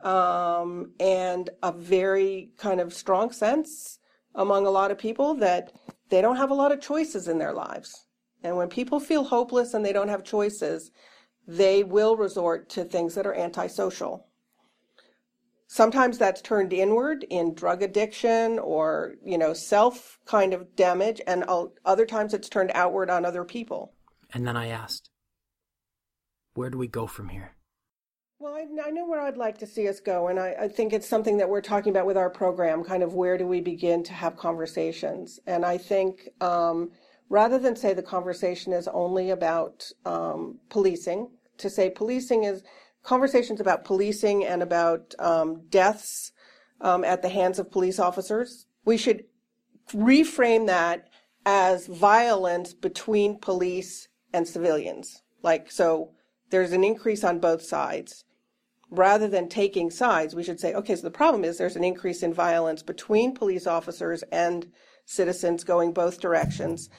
um, 0.04 0.94
and 1.02 1.50
a 1.64 1.74
very 1.74 2.52
kind 2.58 2.80
of 2.80 2.94
strong 2.94 3.32
sense 3.32 4.00
among 4.36 4.66
a 4.66 4.72
lot 4.72 4.90
of 4.90 4.98
people 4.98 5.36
that 5.36 5.74
they 6.10 6.22
don't 6.22 6.38
have 6.38 6.52
a 6.52 6.56
lot 6.56 6.72
of 6.72 6.80
choices 6.80 7.28
in 7.28 7.38
their 7.40 7.54
lives. 7.54 8.06
And 8.42 8.56
when 8.56 8.70
people 8.70 9.02
feel 9.02 9.26
hopeless 9.26 9.74
and 9.74 9.86
they 9.86 9.94
don't 9.94 10.10
have 10.10 10.24
choices, 10.24 10.92
they 11.48 11.84
will 11.84 12.18
resort 12.18 12.70
to 12.70 12.84
things 12.84 13.16
that 13.16 13.26
are 13.26 13.34
antisocial. 13.34 14.28
Sometimes 15.68 16.18
that's 16.18 16.42
turned 16.42 16.72
inward 16.72 17.26
in 17.30 17.54
drug 17.54 17.82
addiction 17.82 18.60
or, 18.60 19.16
you 19.26 19.38
know, 19.38 19.54
self 19.54 20.20
kind 20.26 20.54
of 20.54 20.76
damage, 20.76 21.22
and 21.28 21.44
other 21.86 22.06
times 22.06 22.34
it's 22.34 22.50
turned 22.50 22.72
outward 22.74 23.10
on 23.10 23.26
other 23.26 23.44
people. 23.44 23.94
And 24.34 24.48
then 24.48 24.56
I 24.56 24.68
asked, 24.68 25.10
where 26.54 26.70
do 26.70 26.78
we 26.78 26.88
go 26.88 27.08
from 27.08 27.30
here? 27.30 27.54
Well, 28.40 28.54
I, 28.54 28.68
I, 28.88 28.92
know 28.92 29.08
where 29.08 29.22
I'd 29.22 29.38
like 29.38 29.58
to 29.60 29.68
see 29.68 29.88
us 29.88 30.00
go, 30.00 30.28
and 30.28 30.40
I, 30.40 30.56
I, 30.62 30.68
think 30.68 30.94
it's 30.94 31.08
something 31.08 31.38
that 31.38 31.50
we're 31.50 31.62
talking 31.62 31.90
about 31.90 32.06
with 32.06 32.18
our 32.18 32.30
program 32.30 32.84
kind 32.84 33.02
of 33.02 33.16
where 33.16 33.36
do 33.36 33.48
we 33.48 33.62
begin 33.62 34.04
to 34.04 34.14
have 34.14 34.38
conversations. 34.38 35.40
And 35.48 35.66
I 35.66 35.80
think 35.80 36.30
um, 36.40 36.92
rather 37.30 37.58
than 37.58 37.76
say 37.76 37.94
the 37.94 38.04
conversation 38.04 38.74
is 38.74 38.88
only 38.88 39.32
about 39.32 39.90
um, 40.06 40.60
policing, 40.70 41.30
to 41.58 41.70
say 41.70 41.90
policing 41.90 42.44
is 42.44 42.64
conversations 43.04 43.60
about 43.60 43.86
policing 43.86 44.46
and 44.46 44.62
about 44.62 45.14
um, 45.20 45.64
deaths 45.70 46.32
um, 46.82 47.04
at 47.04 47.22
the 47.22 47.30
hands 47.30 47.60
of 47.60 47.72
police 47.72 48.00
officers, 48.00 48.66
we 48.86 48.98
should 48.98 49.24
reframe 49.94 50.68
that 50.68 51.08
as 51.46 51.88
violence 51.88 52.74
between 52.74 53.40
police 53.40 54.10
and 54.34 54.48
civilians. 54.48 55.22
Like, 55.42 55.72
so 55.72 56.12
there's 56.50 56.74
an 56.74 56.84
increase 56.84 57.24
on 57.24 57.40
both 57.40 57.62
sides 57.62 58.26
rather 58.90 59.28
than 59.28 59.50
taking 59.50 59.90
sides, 59.90 60.36
we 60.36 60.44
should 60.44 60.60
say, 60.60 60.74
okay, 60.74 60.96
so 60.96 61.02
the 61.02 61.12
problem 61.12 61.44
is 61.44 61.58
there's 61.58 61.76
an 61.76 61.84
increase 61.84 62.24
in 62.24 62.34
violence 62.34 62.82
between 62.84 63.36
police 63.36 63.68
officers 63.68 64.24
and 64.32 64.72
citizens 65.08 65.64
going 65.64 65.94
both 65.94 66.20
directions. 66.20 66.90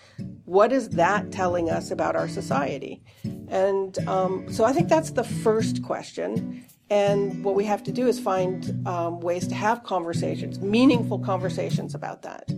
What 0.47 0.73
is 0.73 0.89
that 0.91 1.31
telling 1.31 1.71
us 1.71 1.91
about 1.91 2.17
our 2.17 2.27
society? 2.27 3.03
And 3.49 3.97
um, 4.09 4.51
so 4.51 4.65
I 4.65 4.73
think 4.73 4.89
that's 4.89 5.13
the 5.13 5.25
first 5.25 5.83
question. 5.83 6.65
And 6.91 7.45
what 7.45 7.55
we 7.55 7.65
have 7.67 7.85
to 7.85 7.93
do 7.93 8.07
is 8.07 8.19
find 8.19 8.87
um, 8.89 9.21
ways 9.21 9.47
to 9.49 9.55
have 9.55 9.85
conversations, 9.85 10.59
meaningful 10.59 11.19
conversations 11.19 11.95
about 11.95 12.23
that. 12.23 12.51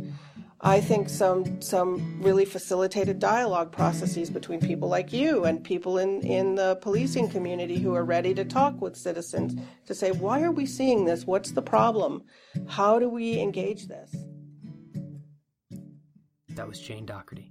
I 0.62 0.80
think 0.80 1.08
some 1.08 1.60
some 1.62 2.20
really 2.22 2.44
facilitated 2.44 3.18
dialogue 3.18 3.72
processes 3.72 4.28
between 4.28 4.60
people 4.60 4.88
like 4.90 5.10
you 5.10 5.44
and 5.46 5.64
people 5.64 5.96
in, 5.98 6.20
in 6.20 6.54
the 6.54 6.76
policing 6.76 7.30
community 7.30 7.78
who 7.78 7.94
are 7.94 8.04
ready 8.04 8.34
to 8.34 8.44
talk 8.44 8.78
with 8.80 8.94
citizens 8.94 9.58
to 9.86 9.94
say, 9.94 10.12
why 10.12 10.42
are 10.42 10.52
we 10.52 10.66
seeing 10.66 11.06
this? 11.06 11.24
What's 11.24 11.52
the 11.52 11.62
problem? 11.62 12.24
How 12.68 12.98
do 12.98 13.08
we 13.08 13.40
engage 13.40 13.88
this? 13.88 14.14
That 16.60 16.68
was 16.68 16.78
Jayne 16.78 17.06
Docherty. 17.06 17.48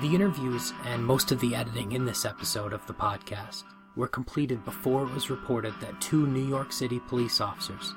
The 0.00 0.14
interviews 0.14 0.72
and 0.84 1.04
most 1.04 1.32
of 1.32 1.40
the 1.40 1.56
editing 1.56 1.90
in 1.90 2.04
this 2.04 2.24
episode 2.24 2.72
of 2.72 2.86
the 2.86 2.94
podcast 2.94 3.64
were 3.96 4.06
completed 4.06 4.64
before 4.64 5.02
it 5.02 5.12
was 5.12 5.28
reported 5.28 5.74
that 5.80 6.00
two 6.00 6.28
New 6.28 6.46
York 6.46 6.70
City 6.70 7.00
police 7.00 7.40
officers 7.40 7.94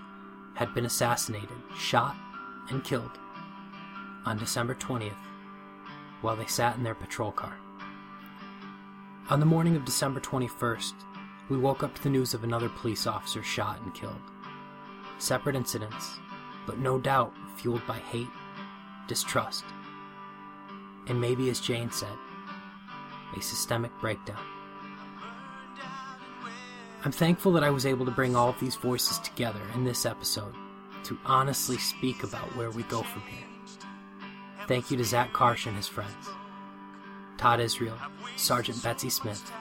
had 0.55 0.73
been 0.73 0.85
assassinated, 0.85 1.49
shot, 1.77 2.15
and 2.71 2.83
killed 2.83 3.19
on 4.25 4.37
December 4.37 4.75
20th 4.75 5.13
while 6.21 6.35
they 6.35 6.45
sat 6.45 6.75
in 6.77 6.83
their 6.83 6.95
patrol 6.95 7.31
car. 7.31 7.55
On 9.29 9.39
the 9.39 9.45
morning 9.45 9.75
of 9.75 9.85
December 9.85 10.19
21st, 10.19 10.93
we 11.49 11.57
woke 11.57 11.83
up 11.83 11.95
to 11.95 12.03
the 12.03 12.09
news 12.09 12.33
of 12.33 12.43
another 12.43 12.69
police 12.69 13.07
officer 13.07 13.43
shot 13.43 13.81
and 13.81 13.93
killed. 13.93 14.21
Separate 15.19 15.55
incidents, 15.55 16.17
but 16.65 16.79
no 16.79 16.99
doubt 16.99 17.33
fueled 17.57 17.85
by 17.87 17.97
hate, 17.97 18.27
distrust, 19.07 19.65
and 21.07 21.19
maybe, 21.19 21.49
as 21.49 21.59
Jayne 21.59 21.91
said, 21.91 22.17
a 23.35 23.41
systemic 23.41 23.91
breakdown. 23.99 24.43
I'm 27.03 27.11
thankful 27.11 27.51
that 27.53 27.63
I 27.63 27.71
was 27.71 27.85
able 27.85 28.05
to 28.05 28.11
bring 28.11 28.35
all 28.35 28.49
of 28.49 28.59
these 28.59 28.75
voices 28.75 29.17
together 29.19 29.61
in 29.73 29.83
this 29.83 30.05
episode 30.05 30.53
to 31.03 31.17
honestly 31.25 31.77
speak 31.77 32.23
about 32.23 32.55
where 32.55 32.69
we 32.69 32.83
go 32.83 33.01
from 33.01 33.23
here. 33.23 33.50
Thank 34.67 34.91
you 34.91 34.97
to 34.97 35.03
Zach 35.03 35.33
Karsh 35.33 35.67
and 35.67 35.75
his 35.75 35.87
friends, 35.87 36.29
Todd 37.37 37.59
Israel, 37.59 37.97
Sergeant 38.37 38.81
Betsy 38.83 39.09
Smith, 39.09 39.51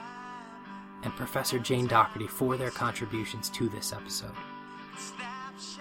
and 1.03 1.15
Professor 1.15 1.59
Jayne 1.59 1.87
Docherty 1.87 2.29
for 2.29 2.55
their 2.57 2.69
contributions 2.69 3.49
to 3.49 3.67
this 3.69 3.91
episode. 3.91 4.35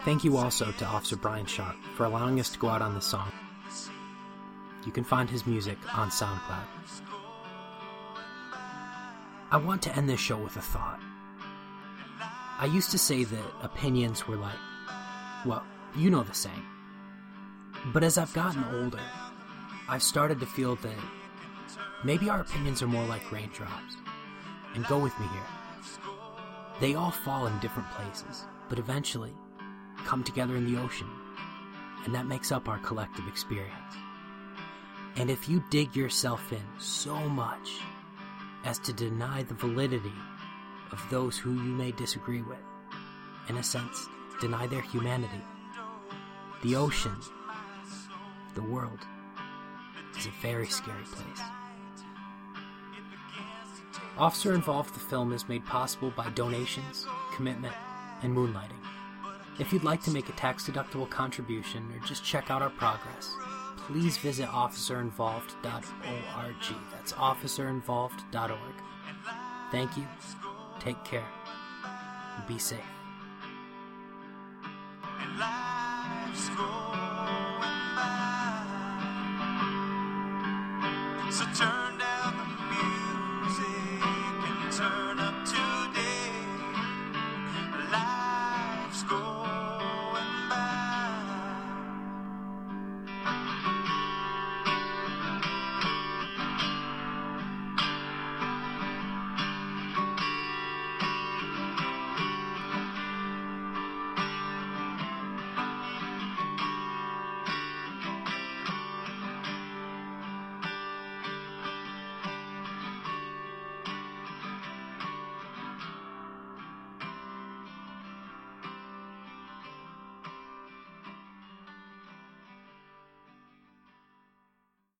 Thank 0.04 0.24
you 0.24 0.36
also 0.36 0.72
to 0.72 0.86
Officer 0.86 1.16
Brian 1.16 1.46
Sharp 1.46 1.76
for 1.94 2.04
allowing 2.04 2.40
us 2.40 2.50
to 2.50 2.58
go 2.58 2.68
out 2.68 2.82
on 2.82 2.94
this 2.94 3.06
song. 3.06 3.30
You 4.84 4.92
can 4.92 5.04
find 5.04 5.28
his 5.28 5.46
music 5.46 5.78
on 5.96 6.10
SoundCloud. 6.10 6.64
I 9.52 9.56
want 9.58 9.82
to 9.82 9.96
end 9.96 10.08
this 10.08 10.20
show 10.20 10.38
with 10.38 10.56
a 10.56 10.62
thought. 10.62 11.00
I 12.58 12.66
used 12.66 12.90
to 12.92 12.98
say 12.98 13.24
that 13.24 13.52
opinions 13.62 14.26
were 14.26 14.36
like, 14.36 14.56
well, 15.44 15.64
you 15.96 16.10
know 16.10 16.22
the 16.22 16.34
saying. 16.34 16.64
But 17.86 18.04
as 18.04 18.18
I've 18.18 18.32
gotten 18.34 18.64
older, 18.82 19.00
I've 19.88 20.02
started 20.02 20.38
to 20.40 20.46
feel 20.46 20.76
that 20.76 20.94
maybe 22.04 22.28
our 22.28 22.40
opinions 22.40 22.82
are 22.82 22.86
more 22.86 23.06
like 23.06 23.32
raindrops. 23.32 23.96
And 24.74 24.86
go 24.86 24.98
with 24.98 25.18
me 25.18 25.26
here. 25.26 26.00
They 26.80 26.94
all 26.94 27.10
fall 27.10 27.46
in 27.46 27.58
different 27.58 27.90
places, 27.90 28.46
but 28.68 28.78
eventually 28.78 29.34
come 30.04 30.22
together 30.22 30.56
in 30.56 30.72
the 30.72 30.80
ocean, 30.80 31.08
and 32.04 32.14
that 32.14 32.26
makes 32.26 32.52
up 32.52 32.68
our 32.68 32.78
collective 32.78 33.26
experience. 33.26 33.94
And 35.16 35.30
if 35.30 35.48
you 35.48 35.62
dig 35.70 35.96
yourself 35.96 36.52
in 36.52 36.62
so 36.78 37.16
much 37.28 37.80
as 38.64 38.78
to 38.80 38.92
deny 38.92 39.42
the 39.42 39.54
validity 39.54 40.12
of 40.92 41.04
those 41.10 41.36
who 41.36 41.52
you 41.52 41.72
may 41.72 41.92
disagree 41.92 42.42
with, 42.42 42.58
in 43.48 43.56
a 43.56 43.62
sense, 43.62 44.06
deny 44.40 44.66
their 44.66 44.82
humanity, 44.82 45.42
the 46.62 46.76
ocean, 46.76 47.16
the 48.54 48.62
world, 48.62 48.98
is 50.18 50.26
a 50.26 50.30
very 50.42 50.66
scary 50.66 51.04
place. 51.04 51.40
Officer 54.18 54.54
Involved 54.54 54.94
the 54.94 55.00
film 55.00 55.32
is 55.32 55.48
made 55.48 55.64
possible 55.64 56.10
by 56.10 56.28
donations, 56.30 57.06
commitment, 57.34 57.74
and 58.22 58.36
moonlighting. 58.36 58.76
If 59.58 59.72
you'd 59.72 59.84
like 59.84 60.02
to 60.04 60.10
make 60.10 60.28
a 60.28 60.32
tax 60.32 60.68
deductible 60.68 61.08
contribution 61.08 61.90
or 61.94 62.06
just 62.06 62.24
check 62.24 62.50
out 62.50 62.62
our 62.62 62.70
progress, 62.70 63.34
please 63.76 64.16
visit 64.18 64.46
officerinvolved.org. 64.46 66.76
That's 66.92 67.12
officerinvolved.org. 67.12 68.74
Thank 69.70 69.96
you, 69.96 70.06
take 70.80 71.02
care, 71.04 71.26
be 72.48 72.58
safe. 72.58 72.80